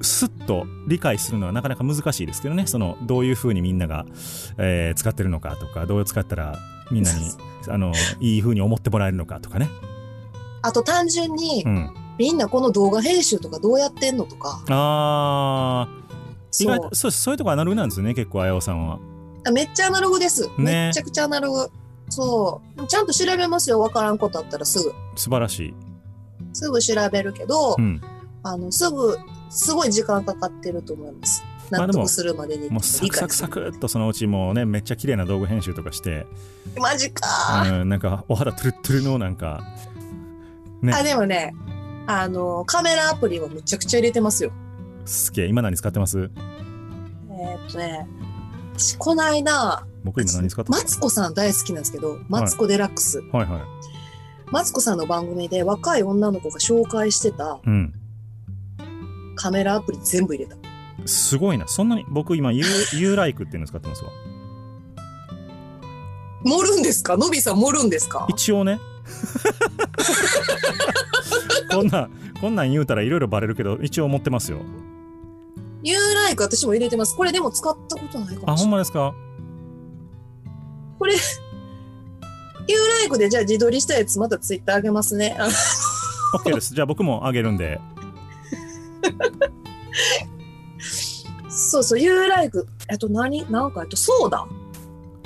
[0.00, 2.66] うすっと理解するのはなかなか難しいですけどね。
[2.66, 4.06] そのどういうふうにみんなが、
[4.56, 6.56] えー使ってるのかとかどう使ったら
[6.92, 7.32] みんなに
[7.68, 9.68] あのいいふうに思ってもらえるのかとかね、
[10.62, 14.62] あと単純にう、ん、みんなこの動画編集とかどうやってんのとか。
[14.68, 15.98] あー。
[16.62, 16.76] 意そう。
[16.76, 19.00] 外とそうそういうとこアナログなんですよね結構あやおさんは。
[19.44, 20.46] あめっちゃアナログです。
[20.46, 20.52] ね。
[20.58, 21.70] めっちゃくちゃアナログ。
[22.08, 22.86] そう。
[22.86, 23.80] ちゃんと調べますよ。
[23.80, 24.92] わからんことあったらすぐ。
[25.16, 25.74] 素晴らしい、
[26.52, 28.00] すぐ調べるけど、うん、
[28.42, 29.18] あの、すぐ、
[29.50, 31.42] すごい時間かかってると思います。
[31.70, 32.70] 納得するまでに。
[32.70, 36.26] もうサクサクサクっとそのうちもうねめっちゃ綺麗な動画編集とかして、
[36.78, 37.26] マジか
[37.66, 39.62] うん、なんかお肌トゥルットゥルのなんか
[40.80, 41.54] ねあ、でもね、
[42.06, 44.52] あの、カメラアプリはむちゃくちゃ入れてますよ。
[45.04, 46.18] すげえ今何使ってます？
[46.18, 48.08] えーっとね、
[48.74, 53.18] 私この間、僕今何使ってマツコさん大好きなんですけど、マツコデラックス。
[53.32, 53.62] はいはい。
[54.50, 57.92] マツコさんの番組で若い女の子が紹介してたうん。
[59.36, 60.56] カメラアプリ全部入れた。
[61.06, 61.68] すごいな。
[61.68, 62.64] そんなに僕今 U,
[62.98, 64.10] U ライクっていうの使ってますわ。
[66.44, 67.16] 盛るんですか？
[67.16, 68.26] のびさん盛るんですか？
[68.30, 68.80] 一応ね。
[71.70, 72.10] こんなん
[72.40, 74.58] こんなん言うたらいろいろバレるけど一応持ってますよ。
[75.82, 77.14] ユーライク私も入れてます。
[77.16, 78.66] これでも使ったことないかあほもしれない。
[78.66, 79.14] んまですか？
[80.98, 85.36] これ、ユーライクでじゃあ自撮りしたやつまたツイッターあげますね。
[85.38, 85.48] あ
[86.36, 87.80] OK ですじゃあ僕もあげるんで
[91.48, 92.66] そうそう、ユーライク。
[92.88, 93.50] あと何？
[93.50, 94.46] なんか、あとそうだ。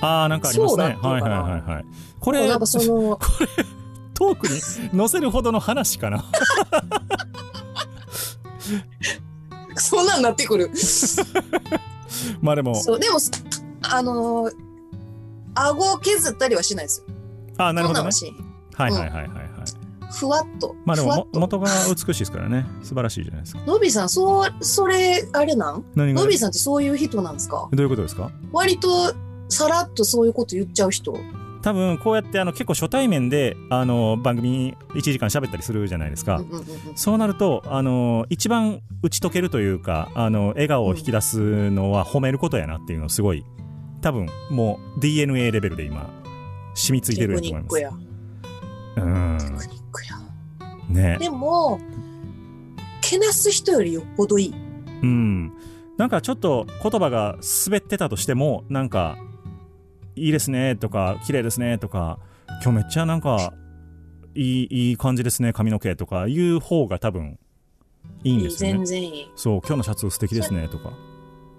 [0.00, 1.84] あーなんかありますそうだねはいはいはいはい
[2.18, 3.18] これなんかその、
[4.14, 4.60] トークに
[4.98, 6.24] 載せるほどの話かな
[9.76, 10.70] そんなんなってくる。
[12.40, 13.18] まあでもそう、でも、
[13.82, 14.52] あのー、
[15.54, 17.14] 顎を削ったりはしないですよ。
[17.58, 18.10] あーなるほどね。
[18.74, 19.48] はいはいはいはいはい。
[20.12, 20.76] ふわっと。
[20.84, 21.28] まあでもも。
[21.32, 22.66] 元が美しいですからね。
[22.82, 23.62] 素晴らしいじゃないですか。
[23.66, 25.84] のびさん、そう、それ、あれなん？
[25.94, 26.20] 何が？
[26.20, 27.68] のびさんってそういう人なんですか？
[27.72, 28.30] どういうことですか？
[28.52, 29.14] 割と、
[29.48, 31.18] さらっとそういうこと言っちゃう人？
[31.62, 36.66] 多分こうやってあの結構初対面であの番組1時間喋ったりするじゃないですか、うんうんうんうん。
[36.96, 43.44] そうなるとあの一番打ち解けるというかあの笑顔を引き出すのは褒めることやなっていうのをすごい
[44.02, 46.10] 多分もう DNA レベルで今
[46.74, 47.90] 染みついてテると思いますクニッ
[48.94, 49.04] クや。
[49.04, 50.18] うんテクニックや。
[50.88, 51.80] ねでも、
[53.00, 54.54] けなす人よりよっぽどいい。
[55.02, 55.52] うん
[55.96, 59.16] なんかちょっと言葉が滑ってたとしてもなんか
[60.16, 62.18] いいですねとか綺麗ですねとか
[62.62, 63.52] 今日めっちゃなんか
[64.34, 67.38] いいいい感じですね髪の毛とかいう方が多分
[68.24, 69.30] いいんですよね全然いい。
[69.36, 70.92] そう今日のシャツ素敵ですねとか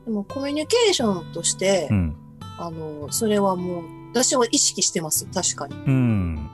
[0.05, 2.17] でもコミュニケーションとして、うん
[2.57, 5.25] あの、それはもう、私は意識してます。
[5.25, 5.75] 確かに。
[5.75, 6.49] うん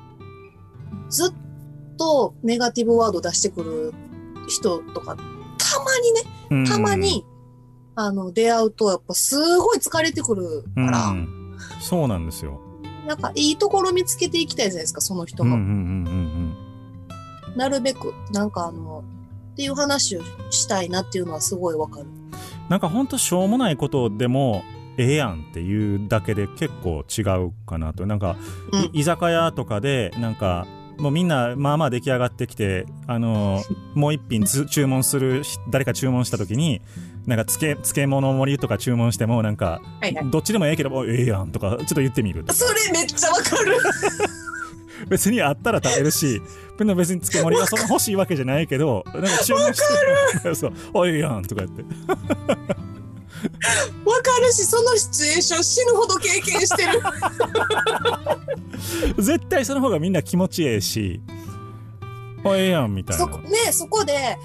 [1.09, 1.34] ずっ
[1.97, 3.93] とネガティブワード出してくる
[4.47, 6.21] 人とか、たまにね、
[6.51, 7.26] うんたまに、
[7.95, 11.35] あの、出会うと、やっぱすごい疲れてくるから、うん
[11.81, 12.61] そうなんですよ
[13.05, 15.55] なんかいいところ見つけていきたいじゃないですか、その人の。
[15.55, 19.03] うんうんうんうんなるべく、なんかあの、
[19.53, 20.21] っていう話を
[20.51, 22.05] したいなっていうのはすごいわかる。
[22.05, 22.19] うん
[22.69, 24.63] なんかほんとしょうもないことでも
[25.01, 28.05] ええやんっていうだけで結構違うかなと。
[28.05, 28.35] なんか
[28.71, 28.81] うん。
[28.85, 30.67] い居酒屋とかでなんか
[30.97, 36.81] もうみんなまあまあ出来上がってきてあのー もう一品つ注文するし誰か注文した時に
[37.26, 40.30] なんか漬漬物盛りとか注文してもなんかはいはい。
[40.30, 43.77] どっちでもええけどおええやんとかちょっと言ってみるそれめっちゃわかる。
[45.07, 46.41] 別にあったら食べるし
[46.77, 49.81] 別に漬物がそんな欲しいわけじゃないけどなんか注文し
[50.43, 51.84] て そうおええやんとか言って。
[52.11, 52.17] わ
[54.21, 57.01] かるし、そのシチュエーション死ぬほど経験してる。
[59.23, 61.21] 絶対その方がみんな気持ちええし。
[62.43, 63.25] おええやんみたいな。
[63.25, 64.37] そこ、ね、そこで、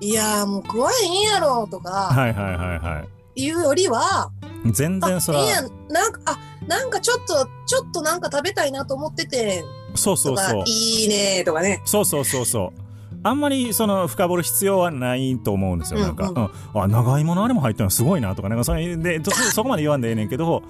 [0.00, 3.04] いやーもう食わへんやろとか、はいはいはいは
[3.36, 3.42] い。
[3.42, 4.30] いうよりは、
[4.72, 9.64] 全然そらあ、いいやん、なんか、あ、なんかちょっと、ちょっとなんか食べたいなと思ってて、
[9.94, 11.82] そうそうそう、いいねとかね。
[11.84, 12.85] そうそうそうそう
[13.26, 16.00] あんまりその深掘る必要はないと思うんですよ。
[16.00, 16.50] なんか、うんうん
[16.82, 20.62] あ、長芋のあれも入ったのすごいなとか、なんかそれで、と そこまで言わんでええねんけど、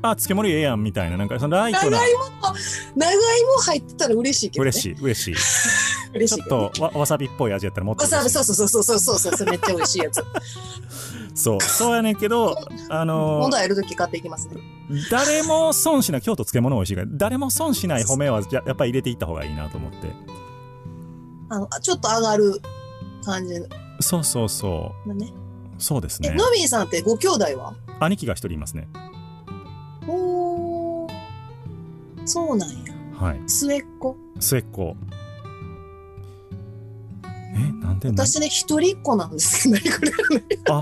[0.00, 2.26] あ、漬物ええやんみたいな、なんかそのライト長な、芋も、
[2.96, 4.68] 長芋入ってたら嬉しいけどね。
[4.68, 5.34] 嬉しい、嬉しい。
[5.34, 6.70] ちょっ嬉しいけどね。
[6.74, 8.08] とわわさびっぽい味やったらもっとわ。
[8.08, 10.22] さび、そうそうそうそうそうそう、めっちゃ美味しいやつ。
[11.34, 12.56] そう、そうやねんけど、
[12.90, 14.56] あの今度会えるとき買っていきますね。
[15.10, 20.41] 誰も損しない、京都漬物美味しいから、誰も損しない褒めはややっぱり入れていった方がいいなと思って。
[21.52, 22.62] あの、ちょっと上がる
[23.22, 23.54] 感じ
[24.00, 25.30] そうそうそのね。
[25.78, 25.82] う。
[25.82, 26.34] そうですえ、ね。
[26.34, 27.74] ノビーさんってご兄弟は？
[28.00, 28.88] 兄貴が一人いますね。
[30.08, 31.12] おー。
[32.24, 32.76] そうなんや。
[33.14, 33.42] はい。
[33.46, 34.16] 末っ子？
[34.40, 34.96] 末っ子。
[37.54, 38.26] え、なんでなん？
[38.26, 39.74] 私ね、一人っ子なんですよ。
[39.74, 40.10] 何これ。
[40.70, 40.80] あ、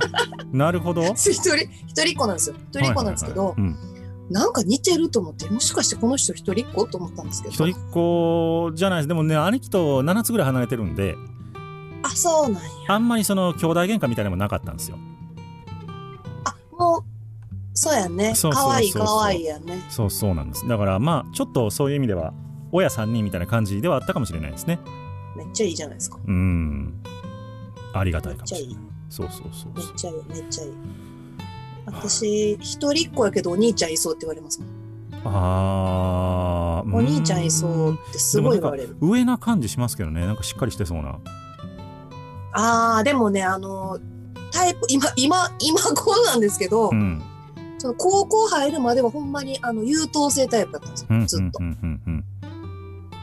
[0.53, 1.03] なるほど。
[1.19, 1.57] 一人、
[1.89, 2.57] 一人っ子なんですよ。
[2.71, 4.00] 一人っ子なんですけど、はいはいはいうん
[4.31, 7.55] なんか似てると思って、もしかしてこの人一人っ子と思ったんですけど。
[7.55, 9.09] 一人っ子じゃないです。
[9.09, 11.17] でもね、兄貴と7つぐらい離れてるんで、
[12.03, 12.69] あ、そうなんや。
[12.89, 14.99] あんまりその兄弟喧嘩みたいなのもなかったんですよ。
[16.45, 17.03] あ、もう、
[17.75, 18.33] そうやんね。
[18.35, 19.85] かわいいかわいいやんね。
[19.89, 20.67] そうそうなんです。
[20.67, 22.33] だからまあ、ちょっとそういう意味では、
[22.73, 24.79] 親3人みたいな感じではあったかもしれないですね。
[25.37, 26.19] めっちゃいいじゃないですか。
[26.25, 27.03] うん。
[27.93, 28.85] ありがためっちゃいかもしれない。。
[29.09, 29.73] そうそうそうそう。
[29.75, 30.71] めっちゃいい、めっちゃいい。
[31.93, 34.69] 私、一人っ子やけどお兄ちゃんいそうって言われますもん。
[35.25, 36.95] あー。
[36.95, 38.97] お兄ちゃんいそうってすごい言われる。
[39.01, 40.27] 上な感じしますけどね。
[40.27, 41.19] なんかしっかりしてそうな。
[42.53, 43.99] あー、でもね、あの、
[44.51, 47.23] タイプ、今、今、今こうなんですけど、うん。
[47.79, 51.27] その高校入るまではほんまにあの優等生タイプだったんですようん。。
[51.27, 51.61] ずっと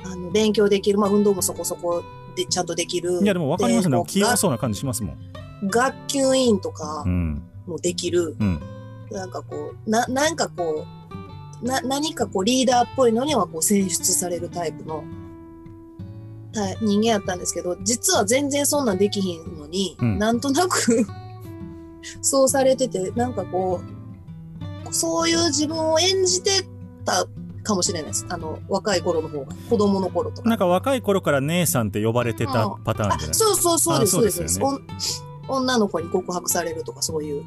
[0.06, 2.04] あの勉強できる、まあ運動もそこそこ
[2.36, 3.18] でちゃんとできる。
[3.18, 3.24] うん。
[3.24, 3.98] いやでも分かりますね。
[3.98, 5.18] で器用そうな感じしますもん。
[5.64, 7.44] 学級委員とかうん。
[7.70, 8.36] もできる。
[8.40, 8.62] うん。
[9.12, 10.86] なんかこう、な、なんかこ
[11.62, 15.04] う、な、何かこうリーダーっぽいのにはこう選出されるタイプの、
[16.52, 21.06] た人間やったんですけど、実は全然そんなんできひんのに、うんなんとなく
[22.22, 23.82] そうされてて、なんかこ
[24.90, 26.66] う、そういう自分を演じて
[27.06, 27.28] た
[27.64, 28.26] かもしれないです。
[28.30, 30.50] あの、若い頃の方が、子供の頃とか。
[30.50, 34.36] なんか若い頃から姉さんって呼ばれてたパターンじゃないあそうそうそうです、あそうです。
[34.38, 34.82] そうですよおん
[35.48, 37.44] 女の子に告白されるとかそういう。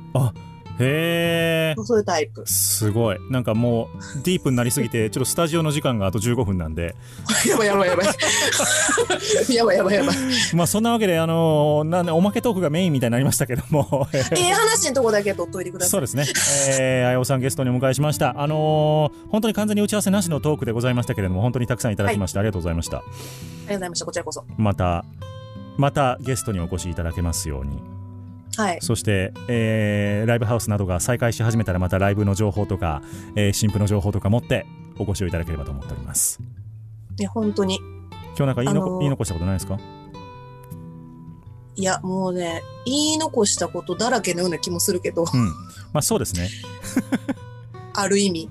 [0.82, 1.82] へえ。
[1.84, 2.42] そういうタイプ。
[2.46, 3.18] すごい。
[3.30, 6.94] なんかもう、ディープになりすぎて、ちょっとスタジオの時間があと15分なんで。
[7.46, 8.06] やばいやばいやばい。
[9.54, 10.16] やばいやばいやばい。
[10.54, 14.08] まあそんなわけで、あのーなんで、おまけトークがメインみたいになりましたけども。
[14.14, 15.90] ええ話のとこだけ取っといてください。
[15.90, 16.24] そうですね。
[16.80, 18.40] えー、あやおさんゲストにお迎えしました。
[18.40, 22.98] あのー本当に完全に打ち合わせなしのトークでございましたけれども、本当にたくさんいただきまして、ありがとうございました。
[22.98, 24.06] ありがとうございました。
[24.06, 24.44] こちらこそ。
[24.56, 25.04] また、
[25.80, 27.82] またゲストにお越しいただけますように。
[28.56, 28.78] はい。
[28.82, 33.00] そして、えーライブハウスなどが再開し始めたらまたライブの情報とか、
[33.34, 34.66] えー新婦の情報とか持って
[34.98, 36.38] お越しをいただければと思っております。
[37.18, 37.78] いや、本当に。
[38.36, 39.78] 今日なんか言いのこ、あのー言い残したことないですか？
[41.76, 45.46] いや、もうね、言い残したことだらけのような気もするけど、うん。
[45.92, 46.50] まあそうですね。
[47.94, 48.50] ある意味。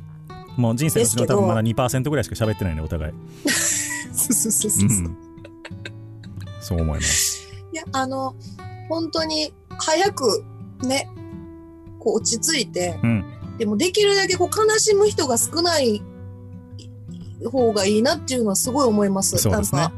[0.57, 3.13] もう人生のうちの多分まだ2%ぐらいしか喋ってないね、お互い。
[4.11, 4.91] そうそうそうそうう。
[4.91, 5.17] ん。
[6.69, 7.47] そう思います。
[7.71, 8.35] いや、あの、
[8.89, 10.43] 本当に早く
[10.83, 11.09] ね、
[11.99, 13.25] こう落ち着いて、うん。
[13.57, 16.01] でもできるだけこう悲しむ人が少ない
[17.51, 19.37] 方がいいなっていうのはすごい思います。
[19.37, 19.89] そうですね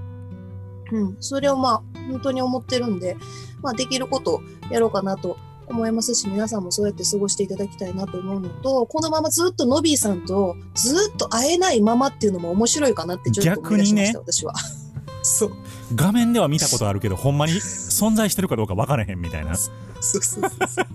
[0.93, 3.15] うん、それをまあ本当に思ってるんで、
[3.61, 5.37] まあできることやろうかなと
[5.67, 14.53] 思いますし、皆さんもそうやって過ごしていただきたいなと思うのと、このままずっとノビーさんとずっと会えないままっていうのも面白いかなってちょっと思いました、私は。
[15.21, 15.51] そう。
[15.95, 19.55] 画面では見たことあるけど、ほんまに存在してるかどうか分からへんみたいな。
[19.55, 19.71] そう
[20.01, 20.85] そうそうそう。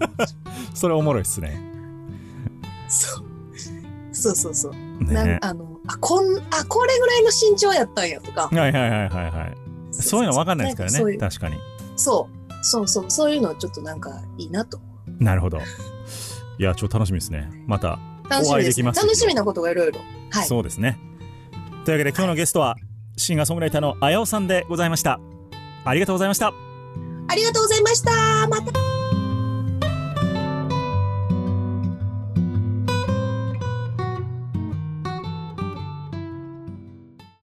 [0.74, 1.60] それおもろいっすね。
[2.88, 3.24] そう。
[4.12, 4.72] そうそうそう。
[5.04, 8.48] なんねあの、あ、こん、あ、これぐらいの身長やったんやとか。
[8.48, 9.56] はいはいはいはいはい。
[9.92, 11.16] そういうの分かんないですからね。
[11.18, 11.56] 確かに。
[11.96, 12.64] そう。
[12.64, 13.04] そうそう。
[13.08, 14.80] そういうのちょっとなんかいいなと。
[15.18, 15.60] なるほど。
[16.58, 17.50] いや、ちょっと楽しみですね。
[17.66, 17.98] また、
[18.30, 18.50] お。
[18.50, 20.00] 会いできます楽しみなことがいろいろ。
[20.30, 20.46] はい。
[20.46, 20.98] そうですね。
[21.84, 22.76] というわけで今日のゲストは、
[23.16, 25.20] シンガーソングライターのあやおさんでございました。
[25.84, 26.52] ありがとうございました。
[27.28, 28.48] ありがとうございました。
[28.48, 28.95] また